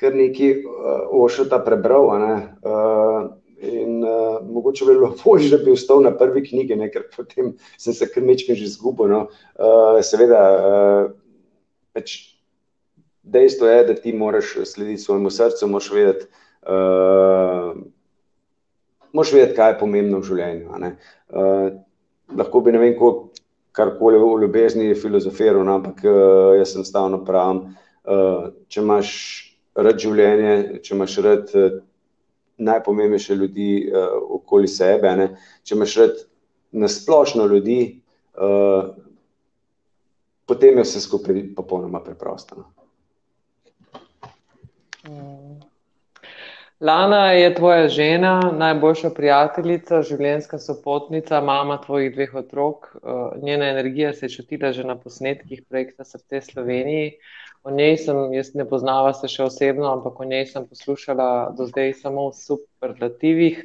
kar 0.01 0.15
nekaj 0.15 0.61
uh, 0.61 1.07
ošota 1.25 1.63
prebral. 1.65 2.11
Uh, 2.11 3.33
In 3.65 4.03
uh, 4.05 4.43
mogoče 4.45 4.85
bi 4.85 4.93
bilo 4.93 5.15
bolje, 5.25 5.49
da 5.49 5.57
bi 5.65 5.73
ostal 5.73 6.03
na 6.03 6.11
prvi 6.17 6.43
knjigi, 6.45 6.77
ne, 6.77 6.91
ker 6.93 7.07
potem 7.17 7.55
sem 7.81 7.95
se 7.97 8.09
kar 8.13 8.23
nekaj 8.27 8.59
že 8.59 8.67
izgubil. 8.67 9.09
No. 9.09 9.21
Uh, 9.57 10.01
seveda, 10.05 10.41
uh, 10.53 11.07
peč, 11.97 12.17
dejstvo 13.23 13.71
je, 13.71 13.85
da 13.89 13.95
ti 13.95 14.13
moraš 14.13 14.57
slediti 14.69 15.01
svojemu 15.01 15.31
srcu, 15.31 15.69
moraš 15.71 15.91
vedeti, 15.95 16.27
uh, 16.67 17.73
moraš 19.13 19.33
vedeti, 19.33 19.57
kaj 19.57 19.73
je 19.73 19.79
pomembno 19.81 20.21
v 20.21 20.29
življenju. 20.29 20.69
Uh, 21.31 21.71
lahko 22.37 22.61
bi 22.61 22.75
ne 22.75 22.83
vem, 22.83 22.99
karkoli 23.75 24.21
v 24.21 24.43
ljubezni 24.45 24.93
filozofiral, 24.99 25.65
no, 25.65 25.81
ampak 25.81 26.05
uh, 26.05 26.53
jaz 26.59 26.75
sem 26.77 26.85
stavno 26.87 27.25
pravim, 27.25 27.65
uh, 28.05 28.53
če 28.69 28.85
imaš 28.85 29.17
rad 29.75 29.99
življenje, 29.99 30.81
če 30.83 30.95
imaš 30.95 31.19
rad. 31.25 31.51
Uh, 31.55 31.83
najpomembnejše 32.59 33.35
ljudi 33.35 33.91
uh, 33.91 34.09
okoli 34.31 34.69
sebe. 34.69 35.11
Ne? 35.17 35.29
Če 35.67 35.75
imaš 35.75 35.97
rad 35.99 36.21
nasplošno 36.71 37.47
ljudi, 37.51 37.79
uh, 38.39 38.95
potem 40.47 40.79
je 40.79 40.87
vse 40.87 41.03
skupaj 41.03 41.43
popolnoma 41.57 42.01
preprosto. 42.05 42.63
No. 42.63 42.71
Mm. 45.09 45.55
Lana 46.85 47.33
je 47.33 47.55
tvoja 47.55 47.89
žena, 47.89 48.33
najboljša 48.59 49.11
prijateljica, 49.17 50.03
življenjska 50.05 50.59
sopotnica, 50.59 51.41
mama 51.41 51.79
tvojih 51.81 52.11
dveh 52.13 52.35
otrok. 52.43 52.91
Njena 53.43 53.71
energija 53.71 54.13
se 54.13 54.27
je 54.27 54.31
čutila 54.35 54.73
že 54.73 54.85
na 54.85 54.97
posnetkih 54.99 55.63
projekta 55.69 56.05
Srce 56.05 56.41
Sloveniji. 56.51 57.15
O 57.65 57.71
njej 57.71 57.97
sem, 57.97 58.19
jaz 58.37 58.51
ne 58.55 58.67
poznava 58.69 59.15
se 59.17 59.29
še 59.33 59.47
osebno, 59.47 59.89
ampak 59.89 60.19
o 60.21 60.27
njej 60.29 60.51
sem 60.53 60.67
poslušala 60.69 61.27
do 61.57 61.65
zdaj 61.65 61.95
samo 62.03 62.29
v 62.29 62.37
superlativih. 62.37 63.61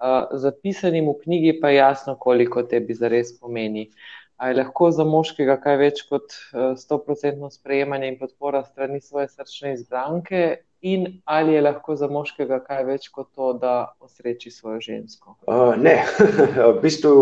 Uh, 0.00 0.28
zapisanim 0.40 1.08
v 1.08 1.14
knjigi 1.22 1.54
pa 1.60 1.70
je 1.72 1.78
jasno, 1.78 2.16
koliko 2.20 2.62
tebi 2.68 2.96
zares 2.96 3.32
pomeni. 3.40 3.88
A 4.36 4.48
je 4.48 4.58
lahko 4.58 4.90
za 4.92 5.04
moškega 5.08 5.56
kaj 5.60 5.76
več 5.80 6.02
kot 6.08 6.36
stoprocentno 6.80 7.48
uh, 7.48 7.52
sprejemanje 7.52 8.08
in 8.12 8.18
podpora 8.20 8.60
strani 8.64 9.00
svoje 9.00 9.28
srčne 9.32 9.72
izbranke, 9.76 10.60
in 10.80 11.20
ali 11.24 11.56
je 11.56 11.62
lahko 11.64 11.96
za 11.96 12.08
moškega 12.12 12.60
kaj 12.64 12.84
več 12.88 13.08
kot 13.12 13.28
to, 13.36 13.52
da 13.60 13.92
osreči 14.00 14.52
svojo 14.52 14.80
žensko? 14.84 15.36
Uh, 15.48 15.72
ne, 15.80 15.96
v 16.72 16.74
bistvu 16.84 17.14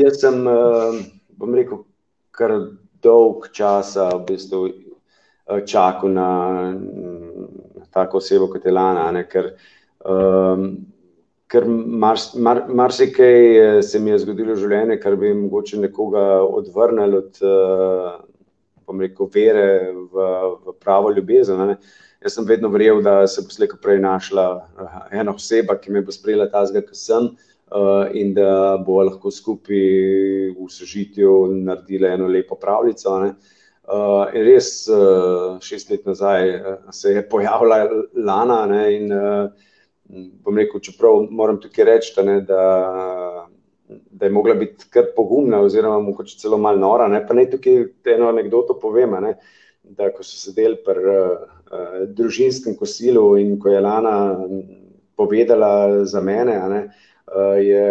jaz 0.00 0.20
sem, 0.24 0.40
uh, 0.48 0.96
bom 1.36 1.56
rekel, 1.56 1.84
kar 2.32 2.56
dolg 3.04 3.48
časa 3.52 4.08
v 4.16 4.24
bistvu 4.32 4.62
Eh, 4.70 4.91
čakal 5.66 6.12
na, 6.12 6.28
na 6.72 7.86
tako 7.90 8.18
osebo 8.18 8.48
kot 8.48 8.64
je 8.64 8.72
Lana, 8.72 9.10
ne, 9.12 9.24
ker, 9.28 9.52
um, 10.08 10.66
ker 11.50 11.66
marsikaj 11.66 12.40
mar, 12.40 12.62
mar 12.68 12.90
eh, 12.90 13.82
se 13.82 14.00
mi 14.00 14.10
je 14.10 14.22
zgodilo 14.24 14.54
v 14.54 14.62
življenju, 14.62 14.98
kar 15.02 15.16
bi 15.20 15.34
mogoče 15.36 15.80
nekoga 15.82 16.26
odvrnil 16.42 17.18
od 17.20 17.42
uh, 17.44 18.20
rekel, 19.00 19.28
vere 19.32 19.66
v, 19.92 20.28
v 20.66 20.74
pravo 20.80 21.12
ljubezen. 21.12 21.60
Ne. 21.68 21.78
Jaz 22.22 22.36
sem 22.36 22.46
vedno 22.46 22.70
verjel, 22.70 23.00
da 23.02 23.22
se 23.26 23.42
bo 23.42 23.50
slejko 23.50 23.80
prej 23.82 23.98
našla 24.02 24.44
ena 25.10 25.32
oseba, 25.34 25.74
ki 25.80 25.90
me 25.92 26.04
bo 26.04 26.14
sprejela 26.14 26.46
tazga, 26.52 26.84
ki 26.86 26.96
sem. 26.96 27.32
Uh, 27.72 28.04
in 28.12 28.34
da 28.36 28.76
bo 28.84 28.98
lahko 29.00 29.30
skupaj 29.32 29.78
v 30.52 30.66
sožitju 30.68 31.30
naredila 31.64 32.10
eno 32.12 32.26
lepo 32.28 32.58
pravljico. 32.60 33.14
Uh, 33.16 33.60
Uh, 33.82 34.28
res, 34.30 34.86
uh, 34.86 35.58
šest 35.58 35.88
let 35.90 36.04
nazaj 36.06 36.50
uh, 36.54 36.74
se 36.94 37.16
je 37.16 37.22
pojavila 37.28 37.80
Lana 38.14 38.60
ne, 38.70 38.82
in 38.94 39.10
uh, 39.10 39.50
bom 40.44 40.58
rekel, 40.58 40.78
čeprav 40.80 41.24
moram 41.34 41.58
tukaj 41.60 41.88
reči, 41.88 42.12
da, 42.14 42.22
ne, 42.22 42.36
da, 42.46 42.62
da 43.88 44.28
je 44.28 44.30
mogla 44.30 44.54
biti 44.54 44.86
kar 44.90 45.10
pogumna, 45.16 45.64
oziroma 45.66 45.98
mogoče 45.98 46.38
celo 46.38 46.60
malo 46.62 46.78
nora. 46.78 47.08
Ne, 47.10 47.24
pa 47.26 47.34
naj 47.34 47.50
tukaj 47.56 47.82
eno 48.14 48.30
anegdoto 48.30 48.78
povem, 48.78 49.18
ne, 49.24 49.34
da 49.82 50.12
ko 50.14 50.22
so 50.22 50.38
sedeli 50.38 50.78
pri 50.86 51.18
uh, 51.18 51.98
družinskem 52.14 52.78
kosilu 52.78 53.32
in 53.42 53.56
ko 53.58 53.74
je 53.74 53.82
Lana 53.82 54.16
povedala 55.18 56.04
za 56.06 56.22
mene, 56.22 56.54
ne, 56.70 56.84
uh, 57.26 57.58
je. 57.58 57.88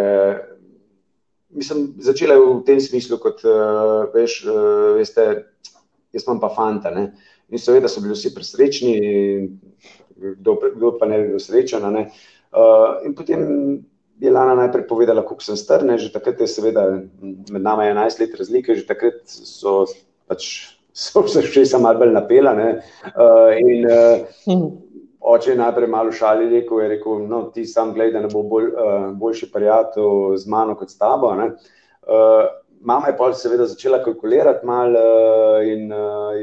Mislim, 1.52 1.90
začela 2.00 2.38
je 2.38 2.44
v 2.48 2.60
tem 2.64 2.80
smislu, 2.80 3.18
kot 3.20 3.42
uh, 3.44 4.06
veš, 4.16 4.46
uh, 4.48 4.94
veste, 4.96 5.51
jaz 6.14 6.28
imam 6.28 6.40
pa 6.40 6.50
fanta. 6.56 6.92
Ne? 6.92 7.12
In 7.52 7.60
seveda 7.60 7.90
so 7.92 8.04
bili 8.04 8.16
vsi 8.16 8.34
presrečni, 8.36 8.94
kdo, 10.40 10.58
kdo 10.76 10.94
pa 11.00 11.08
ne 11.10 11.22
bi 11.22 11.32
bil 11.34 11.42
srečen. 11.42 11.88
Ne? 11.94 12.08
Uh, 12.52 13.00
in 13.08 13.16
potem 13.16 13.42
je 14.22 14.32
Lana 14.32 14.56
najprej 14.56 14.86
povedala, 14.88 15.24
kako 15.26 15.44
sem 15.44 15.58
star, 15.58 15.84
ne? 15.88 15.98
že 15.98 16.12
takrat 16.14 16.40
je 16.40 16.48
seveda 16.48 16.86
med 17.22 17.62
nami 17.62 17.90
11 17.90 18.22
let 18.22 18.38
razlike, 18.38 18.76
že 18.78 18.88
takrat 18.88 19.24
so 19.26 19.86
pač. 20.30 20.78
So 20.92 21.24
se 21.24 21.40
še 21.48 21.64
samo 21.66 21.94
bolj 21.96 22.12
napela. 22.12 22.52
Uh, 22.52 23.56
in 23.56 23.88
uh, 23.88 24.66
oče 25.24 25.54
je 25.54 25.58
najprej 25.58 25.88
malo 25.88 26.12
šali 26.12 26.50
rekel: 26.52 26.82
je 26.84 26.90
rekel 26.98 27.22
no, 27.32 27.46
Ti 27.56 27.64
sam 27.66 27.94
gledaj, 27.96 28.12
da 28.12 28.24
ne 28.26 28.32
bo 28.34 28.44
bolj, 28.44 28.68
uh, 28.76 29.06
boljši 29.16 29.48
prijatelj 29.54 30.36
z 30.44 30.52
mano 30.52 30.76
kot 30.76 30.92
s 30.92 31.00
tabo. 31.00 31.32
Uh, 31.32 32.52
mama 32.82 33.08
je 33.08 33.18
pa 33.18 33.34
seveda 33.34 33.66
začela 33.70 34.02
kalkulirati 34.04 34.66
malo 34.66 35.00
uh, 35.00 35.68
in 35.68 35.92
uh, 35.94 36.38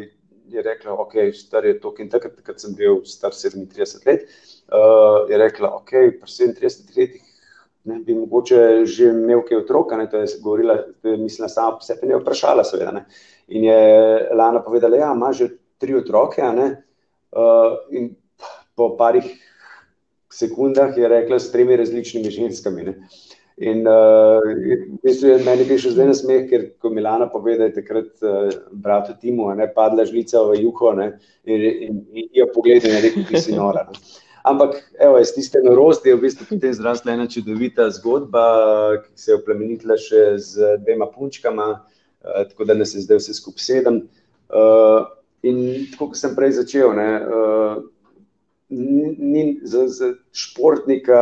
je 0.49 0.63
rekla, 0.63 0.93
ok, 0.93 1.15
star 1.35 1.67
je 1.67 1.79
to, 1.81 1.93
in 1.99 2.09
takrat, 2.09 2.37
takrat 2.37 2.61
sem 2.61 2.75
bil 2.75 3.03
star 3.05 3.35
37 3.37 4.07
let, 4.07 4.29
uh, 4.73 5.29
je 5.31 5.39
rekla, 5.39 5.75
ok, 5.77 5.91
pri 6.21 6.31
37 6.31 6.97
letih 6.97 7.25
ne, 7.85 7.99
bi 8.05 8.15
mogoče 8.15 8.85
že 8.85 9.11
imel 9.13 9.43
kaj 9.49 9.63
otroka, 9.65 9.97
ne, 9.97 10.09
to 10.11 10.23
je 10.23 10.39
govorila, 10.43 10.79
to 11.03 11.13
je 11.13 11.19
mislila 11.21 11.49
sama 11.49 11.81
sebi, 11.85 12.09
ne 12.09 12.21
vprašala 12.21 12.65
seveda, 12.65 12.95
ne. 12.97 13.05
In 13.49 13.65
je 13.65 13.81
Lana 14.37 14.63
povedala, 14.65 14.97
ja, 14.97 15.13
ima 15.17 15.33
že 15.33 15.51
tri 15.79 15.97
otroke, 15.97 16.43
uh, 16.43 17.77
in 17.91 18.15
po 18.77 18.95
parih 18.97 19.27
sekundah 20.33 20.97
je 20.97 21.09
rekla 21.09 21.39
s 21.39 21.53
tremi 21.53 21.77
različnimi 21.77 22.31
ženskami, 22.31 22.89
ne. 22.89 22.95
In 23.59 23.83
uh, 23.91 24.39
v 24.39 25.01
bistvu 25.03 25.33
je 25.33 25.39
meni 25.43 25.65
prišel 25.67 25.97
zdaj 25.97 26.07
na 26.07 26.15
smeh, 26.15 26.45
ker 26.47 26.65
ko 26.79 26.93
Milana 26.95 27.27
pove, 27.27 27.57
da 27.59 27.67
je 27.67 27.75
takrat 27.81 28.23
uh, 28.23 28.53
bratu 28.71 29.17
Timu 29.19 29.49
ne, 29.59 29.67
padla 29.75 30.07
žlica 30.07 30.45
v 30.47 30.61
juho 30.63 30.93
ne, 30.95 31.09
in, 31.43 31.65
in, 31.67 31.97
in 32.15 32.29
jo 32.39 32.47
pogleda 32.55 32.87
in 32.87 32.95
je 32.95 33.03
rekel, 33.09 33.27
ti 33.27 33.43
si 33.43 33.57
nora. 33.57 33.83
Ne. 33.91 33.99
Ampak, 34.47 34.79
evo, 35.03 35.19
iz 35.19 35.35
tiste 35.35 35.59
norosti 35.65 36.13
je 36.13 36.15
v 36.15 36.23
bistvu 36.29 36.47
potem 36.53 36.77
zrasla 36.77 37.17
ena 37.17 37.27
čudovita 37.27 37.89
zgodba, 37.99 38.47
ki 39.03 39.19
se 39.19 39.33
je 39.33 39.41
oplemenitila 39.41 39.99
še 39.99 40.23
z 40.39 40.73
dvema 40.87 41.11
punčkama, 41.11 41.69
uh, 41.83 42.41
tako 42.53 42.69
da 42.71 42.79
nas 42.79 42.95
je 42.95 43.03
zdaj 43.09 43.25
vse 43.25 43.35
skup 43.41 43.59
sedem. 43.59 44.05
Uh, 44.55 45.03
in 45.43 45.91
tako, 45.91 46.13
kot 46.13 46.23
sem 46.23 46.39
prej 46.39 46.61
začel, 46.63 46.95
ne, 46.95 47.11
uh, 47.27 47.83
ni 48.71 49.59
za, 49.67 49.89
za 49.91 50.15
športnika 50.31 51.19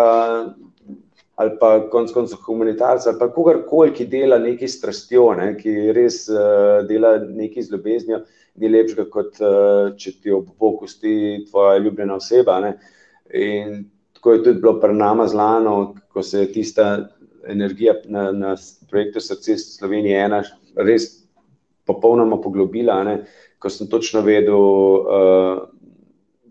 ali 1.37 1.53
pa 1.61 1.71
konec 1.93 2.13
koncev 2.13 2.41
humanitarca, 2.47 3.11
ali 3.11 3.19
pa 3.21 3.29
kogarkoli, 3.33 3.93
ki 3.93 4.07
dela 4.09 4.39
nekaj 4.41 4.71
strastjo, 4.73 5.29
ne, 5.37 5.51
ki 5.59 5.93
res 5.97 6.23
uh, 6.33 6.81
dela 6.89 7.17
nekaj 7.21 7.67
z 7.67 7.75
ljubeznijo, 7.75 8.23
ni 8.57 8.71
lepšega, 8.73 9.05
kot 9.13 9.43
uh, 9.45 9.91
če 10.01 10.15
ti 10.17 10.33
ob 10.33 10.49
boku 10.59 10.89
sti 10.89 11.45
tvoja 11.51 11.77
ljubljena 11.83 12.17
oseba. 12.17 12.57
Ne. 12.65 12.73
In 13.37 13.85
tako 14.17 14.33
je 14.33 14.43
tudi 14.47 14.63
bilo 14.63 14.79
pri 14.81 14.97
nama 14.97 15.27
zlano, 15.29 15.77
ko 16.13 16.25
se 16.25 16.47
je 16.47 16.53
tista 16.55 16.89
energija 17.47 17.99
na, 18.09 18.31
na 18.33 18.55
projektu 18.91 19.21
Srce 19.21 19.59
Slovenije 19.61 20.25
ena 20.25 20.41
res 20.75 21.11
popolnoma 21.87 22.41
poglobila, 22.43 22.97
ne, 23.05 23.19
ko 23.61 23.69
sem 23.71 23.91
točno 23.93 24.25
vedel, 24.25 24.57
uh, 24.57 25.61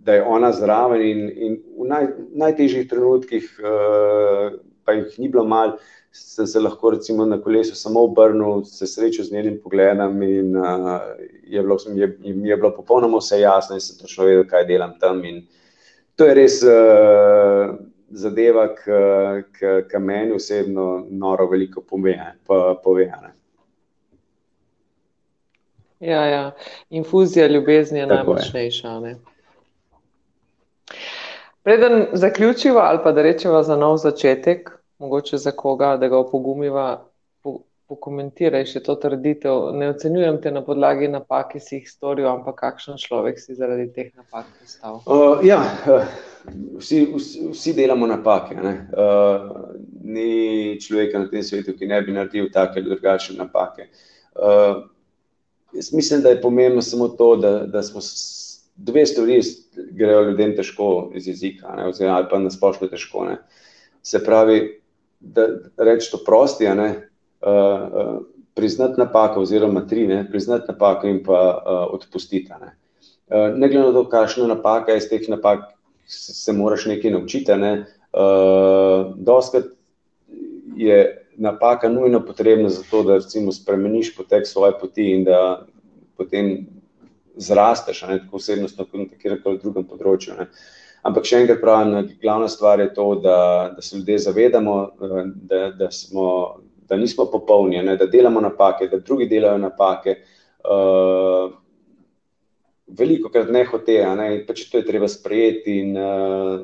da 0.06 0.14
je 0.14 0.24
ona 0.30 0.52
zraven 0.54 1.02
in, 1.02 1.26
in 1.34 1.58
v 1.74 1.90
naj, 1.90 2.08
najtežjih 2.38 2.86
trenutkih 2.86 3.50
uh, 3.66 4.54
pa 4.86 4.94
jih 4.94 5.20
ni 5.20 5.30
bilo 5.30 5.44
mal, 5.44 5.78
sem 6.12 6.48
se 6.48 6.60
lahko 6.60 6.94
recimo 6.96 7.26
na 7.26 7.42
kolesu 7.42 7.76
samo 7.76 8.04
obrnil, 8.08 8.64
se 8.64 8.88
srečal 8.88 9.26
z 9.26 9.34
njenim 9.34 9.60
pogledom 9.64 10.22
in 10.24 10.56
uh, 10.58 11.00
je, 11.44 11.62
bilo, 11.62 11.78
je, 11.96 12.18
je 12.24 12.56
bilo 12.56 12.72
popolnoma 12.76 13.18
vse 13.18 13.40
jasno 13.40 13.76
in 13.76 13.82
sem 13.82 13.98
točno 14.00 14.26
vedel, 14.26 14.46
kaj 14.48 14.66
delam 14.66 14.96
tam. 15.00 15.26
In 15.26 15.44
to 16.16 16.30
je 16.30 16.34
res 16.34 16.62
uh, 16.64 17.76
zadeva, 18.10 18.70
ki 18.76 20.00
meni 20.00 20.32
osebno 20.32 21.06
noro 21.10 21.50
veliko 21.52 21.82
pove. 21.82 22.16
Ja, 26.00 26.26
ja. 26.26 26.52
Infuzija 26.90 27.48
ljubezni 27.48 28.00
je 28.00 28.08
najmočnejša. 28.08 29.00
Preden 31.66 32.06
zaključiva 32.14 32.82
ali 32.92 33.00
pa 33.04 33.12
da 33.12 33.22
rečeva 33.26 33.64
za 33.64 33.76
nov 33.76 33.98
začetek, 33.98 34.70
mogoče 35.00 35.38
za 35.38 35.52
koga, 35.52 35.98
da 35.98 36.08
ga 36.08 36.20
opogumiva, 36.22 37.06
pokomentiraj 37.90 38.66
še 38.70 38.82
to 38.86 38.96
trditev. 39.02 39.72
Ne 39.78 39.90
ocenjujem 39.94 40.38
te 40.42 40.52
na 40.54 40.62
podlagi 40.66 41.10
napak, 41.12 41.52
ki 41.54 41.62
si 41.62 41.80
jih 41.80 41.90
storil, 41.90 42.28
ampak 42.30 42.58
kakšen 42.62 42.98
človek 43.02 43.42
si 43.42 43.58
zaradi 43.58 43.86
teh 43.94 44.10
napak 44.18 44.50
postal. 44.60 45.02
Uh, 45.06 45.42
ja, 45.46 45.60
vsi, 46.78 47.04
vsi, 47.14 47.50
vsi 47.54 47.76
delamo 47.78 48.10
napake. 48.10 48.58
Uh, 48.58 49.76
ni 50.06 50.78
človeka 50.82 51.26
na 51.26 51.30
tem 51.34 51.46
svetu, 51.46 51.74
ki 51.78 51.90
ne 51.90 52.02
bi 52.06 52.14
naredil 52.14 52.50
take 52.54 52.82
ali 52.82 52.90
drugačne 52.90 53.38
napake. 53.42 53.90
Uh, 54.34 54.86
jaz 55.74 55.94
mislim, 55.94 56.22
da 56.26 56.34
je 56.34 56.42
pomembno 56.42 56.82
samo 56.82 57.10
to, 57.18 57.36
da, 57.42 57.60
da 57.70 57.86
smo 57.86 58.02
dve 58.76 59.06
stvari, 59.06 59.42
grejo 59.92 60.22
ljudem 60.30 60.56
težko 60.56 61.12
iz 61.16 61.28
jezika, 61.28 61.76
ne, 61.78 61.88
oziroma, 61.88 62.18
ali 62.18 62.28
pa 62.32 62.40
nasplošno 62.40 62.88
težko. 62.88 63.26
Ne. 63.26 63.38
Se 64.04 64.24
pravi, 64.24 64.60
da 65.20 65.48
reči 65.78 66.12
to 66.12 66.20
prosti, 66.26 66.68
ne, 66.68 66.90
uh, 67.42 67.52
uh, 67.52 68.18
priznati 68.56 69.00
napako, 69.00 69.42
oziroma 69.42 69.86
tri, 69.88 70.08
ne, 70.08 70.26
priznati 70.30 70.66
napako 70.68 71.08
in 71.08 71.24
pa 71.24 71.40
uh, 71.56 71.94
odpustiti. 71.96 72.52
Ne. 72.62 72.76
Uh, 73.28 73.58
ne 73.58 73.70
glede 73.70 73.88
na 73.88 73.94
to, 73.94 74.06
kakšna 74.10 74.48
napaka 74.48 74.92
je 74.92 75.04
iz 75.04 75.10
teh 75.10 75.30
napak, 75.30 75.72
se 76.08 76.54
moraš 76.54 76.86
nekaj 76.86 77.12
naučiti. 77.12 77.56
Ne. 77.56 77.86
Uh, 78.14 79.16
Doskrat 79.16 79.72
je 80.76 81.00
napaka 81.38 81.90
nujno 81.90 82.22
potrebna 82.26 82.70
za 82.70 82.84
to, 82.92 83.04
da 83.04 83.16
recimo 83.16 83.52
spremeniš 83.52 84.16
potek 84.16 84.48
svoje 84.48 84.74
poti 84.80 85.12
in 85.12 85.24
da 85.24 85.66
potem 86.18 86.68
zrasteš, 87.38 88.02
ne, 88.10 88.20
tako 88.24 88.40
osebnostno, 88.42 88.86
kot 88.86 89.00
na 89.00 89.20
kjerkoli 89.22 89.62
drugem 89.62 89.88
področju. 89.90 90.38
Ne. 90.40 90.48
Ampak 91.06 91.28
še 91.30 91.44
enkrat 91.44 91.60
pravim, 91.62 92.08
glavna 92.22 92.48
stvar 92.50 92.82
je 92.82 92.88
to, 92.96 93.12
da, 93.22 93.38
da 93.76 93.84
se 93.86 94.00
ljudje 94.00 94.24
zavedamo, 94.26 94.78
eh, 94.86 95.20
da, 95.52 95.60
da, 95.78 95.92
smo, 95.94 96.30
da 96.90 96.98
nismo 96.98 97.28
popolni, 97.32 97.84
ne, 97.86 97.98
da 97.98 98.10
delamo 98.10 98.42
napake, 98.42 98.90
da 98.90 99.02
drugi 99.04 99.30
delajo 99.30 99.60
napake. 99.62 100.18
Uh, 100.66 101.52
veliko 102.88 103.30
krat 103.30 103.52
ne 103.54 103.62
hote, 103.70 104.00
ne, 104.18 104.30
pač 104.48 104.64
to 104.72 104.82
je 104.82 104.88
treba 104.88 105.08
sprejeti 105.12 105.76
in 105.84 105.98
uh, 105.98 106.64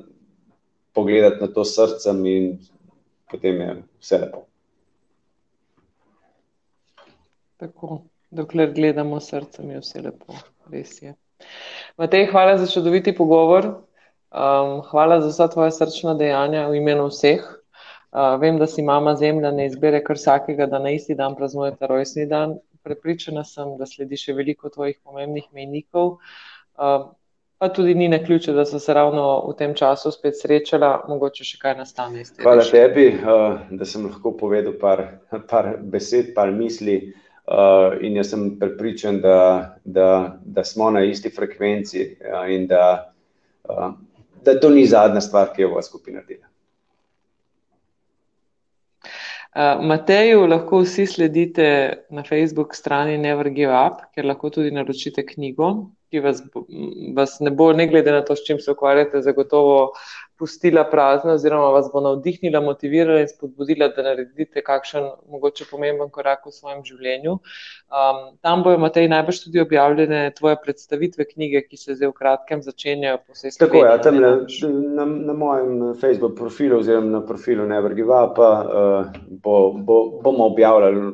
pogledati 0.97 1.41
na 1.43 1.49
to 1.53 1.65
srcem, 1.65 2.24
in 2.26 2.47
potem 3.30 3.61
je 3.61 3.76
vse 4.01 4.22
lepo. 4.24 4.45
Tako, 7.61 8.01
dokler 8.34 8.74
gledamo 8.74 9.19
srcem, 9.22 9.69
je 9.69 9.84
vse 9.86 10.01
lepo, 10.01 10.34
res 10.72 11.01
je. 11.01 11.15
Matej, 11.97 12.28
hvala 12.32 12.57
za 12.57 12.67
čudoviti 12.67 13.15
pogovor. 13.15 13.65
Um, 14.32 14.82
hvala 14.91 15.22
za 15.22 15.28
vsa 15.28 15.47
tvoja 15.47 15.72
srčna 15.72 16.13
dejanja 16.15 16.67
v 16.67 16.80
imenu 16.80 17.09
vseh. 17.11 17.41
Uh, 18.11 18.39
vem, 18.39 18.59
da 18.59 18.67
si 18.67 18.84
mama 18.84 19.15
zemlja 19.15 19.51
ne 19.51 19.65
izbere 19.67 20.03
kar 20.03 20.15
vsakega, 20.15 20.67
da 20.72 20.80
na 20.80 20.91
isti 20.95 21.15
dan 21.15 21.36
praznuje 21.36 21.76
ta 21.80 21.88
rojstni 21.91 22.26
dan. 22.26 22.59
Prepričana 22.84 23.43
sem, 23.43 23.76
da 23.78 23.86
sledi 23.86 24.17
še 24.17 24.34
veliko 24.34 24.69
tvojih 24.69 24.97
pomembnih 25.03 25.51
mejnikov. 25.53 26.15
Uh, 26.80 27.11
pa 27.61 27.69
tudi 27.69 27.93
ni 27.95 28.07
na 28.09 28.17
ključe, 28.24 28.55
da 28.57 28.65
so 28.65 28.80
se 28.80 28.93
ravno 28.93 29.26
v 29.49 29.53
tem 29.59 29.76
času 29.76 30.11
spet 30.11 30.39
srečala, 30.39 31.03
mogoče 31.11 31.45
še 31.45 31.59
kaj 31.61 31.76
nastane. 31.78 32.24
Hvala 32.41 32.63
tebi, 32.65 33.11
uh, 33.19 33.59
da 33.69 33.86
sem 33.86 34.07
lahko 34.07 34.32
povedal 34.39 34.80
par, 34.82 35.03
par 35.51 35.76
besed, 35.78 36.32
par 36.36 36.55
misli. 36.55 37.13
Uh, 37.42 37.98
in 38.06 38.16
jaz 38.16 38.30
sem 38.30 38.60
prepričan, 38.60 39.18
da, 39.22 39.76
da, 39.84 40.38
da 40.46 40.64
smo 40.64 40.92
na 40.92 41.02
isti 41.04 41.30
frekvenci 41.30 42.06
uh, 42.22 42.46
in 42.54 42.68
da 42.68 43.14
uh, 43.70 43.92
da 44.44 44.60
to 44.60 44.70
ni 44.70 44.86
zadnja 44.86 45.22
stvar, 45.22 45.54
ki 45.56 45.62
jo 45.62 45.70
bo 45.76 45.82
skupaj 45.82 46.14
naredila. 46.14 46.48
Uh, 49.52 49.82
Mateju 49.84 50.46
lahko 50.48 50.80
vsi 50.86 51.06
sledite 51.06 51.68
na 52.10 52.24
Facebook 52.24 52.76
strani 52.76 53.18
Never 53.18 53.50
Give 53.50 53.74
Up, 53.76 54.06
ker 54.16 54.26
lahko 54.26 54.50
tudi 54.50 54.72
naročite 54.72 55.26
knjigo, 55.28 55.72
ki 56.12 56.22
vas, 56.24 56.39
vas 57.16 57.36
ne 57.44 57.52
bo, 57.52 57.72
ne 57.76 57.88
glede 57.88 58.14
na 58.16 58.22
to, 58.24 58.36
s 58.36 58.46
čim 58.48 58.60
se 58.64 58.72
ukvarjate, 58.72 59.22
zagotovo 59.22 59.92
pustila 60.42 60.82
prazna 60.89 61.36
oziroma 61.38 61.70
vas 61.76 61.89
bo 61.94 62.02
navdihnila, 62.02 62.64
motivirala 62.66 63.22
in 63.22 63.30
spodbudila, 63.30 63.92
da 63.94 64.06
naredite 64.08 64.64
kakšen 64.66 65.06
mogoče 65.30 65.68
pomemben 65.70 66.10
korak 66.10 66.48
v 66.50 66.54
svojem 66.56 66.82
življenju. 66.88 67.36
Um, 67.94 68.22
tam 68.42 68.66
bojo, 68.66 68.80
Matej, 68.82 69.06
najbrž 69.12 69.44
tudi 69.44 69.62
objavljene 69.62 70.24
tvoje 70.39 70.58
predstavitve 70.64 71.30
knjige, 71.30 71.62
ki 71.70 71.78
se 71.78 72.00
zdaj 72.00 72.10
v 72.10 72.18
kratkem 72.18 72.66
začenjajo 72.66 73.22
po 73.22 73.38
vsej 73.38 73.54
Sloveniji. 73.54 73.86
Tako, 73.86 73.86
ja, 73.86 73.98
tam 74.02 74.18
na, 74.18 74.32
na, 74.98 75.10
na 75.30 75.38
mojem 75.38 75.76
Facebook 76.02 76.34
profilu 76.39 76.82
oziroma 76.82 77.20
na 77.20 77.26
profilu 77.26 77.70
Never 77.70 77.94
Give 77.94 78.10
Up 78.10 78.42
uh, 78.42 79.12
bo, 79.30 79.58
bo, 79.78 80.04
bomo 80.26 80.50
objavljali 80.50 81.12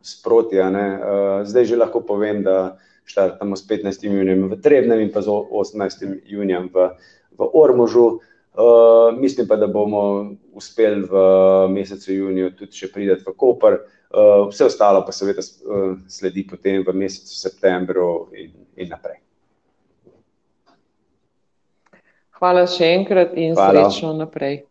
sproti. 0.00 0.56
Uh, 0.56 1.44
zdaj 1.44 1.68
že 1.68 1.76
lahko 1.76 2.00
povem, 2.00 2.40
da 2.48 2.80
štartamo 3.04 3.56
s 3.56 3.66
15. 3.66 4.06
junijem 4.06 4.48
v 4.48 4.56
Trebnem 4.62 5.02
in 5.02 5.12
pa 5.12 5.20
z 5.20 5.28
18. 5.28 6.24
junijem 6.24 6.70
v, 6.72 6.94
v 7.36 7.40
Ormožu. 7.52 8.22
Uh, 8.50 9.18
mislim 9.18 9.46
pa, 9.48 9.56
da 9.56 9.66
bomo 9.66 10.30
uspeli 10.52 11.06
v 11.06 11.14
mesecu 11.70 12.12
juniju 12.12 12.50
tudi 12.58 12.74
še 12.82 12.90
prideti 12.92 13.24
v 13.26 13.34
Koper. 13.38 13.78
Uh, 14.10 14.48
vse 14.50 14.66
ostalo 14.66 15.04
pa 15.06 15.14
seveda 15.14 15.42
uh, 15.42 15.92
sledi 16.10 16.42
potem 16.46 16.82
v 16.82 16.94
mesecu 16.98 17.36
septembru 17.38 18.30
in, 18.34 18.50
in 18.74 18.90
naprej. 18.90 19.20
Hvala 22.40 22.64
še 22.66 22.88
enkrat 22.96 23.36
in 23.38 23.54
Hvala. 23.54 23.84
srečno 23.86 24.16
naprej. 24.16 24.64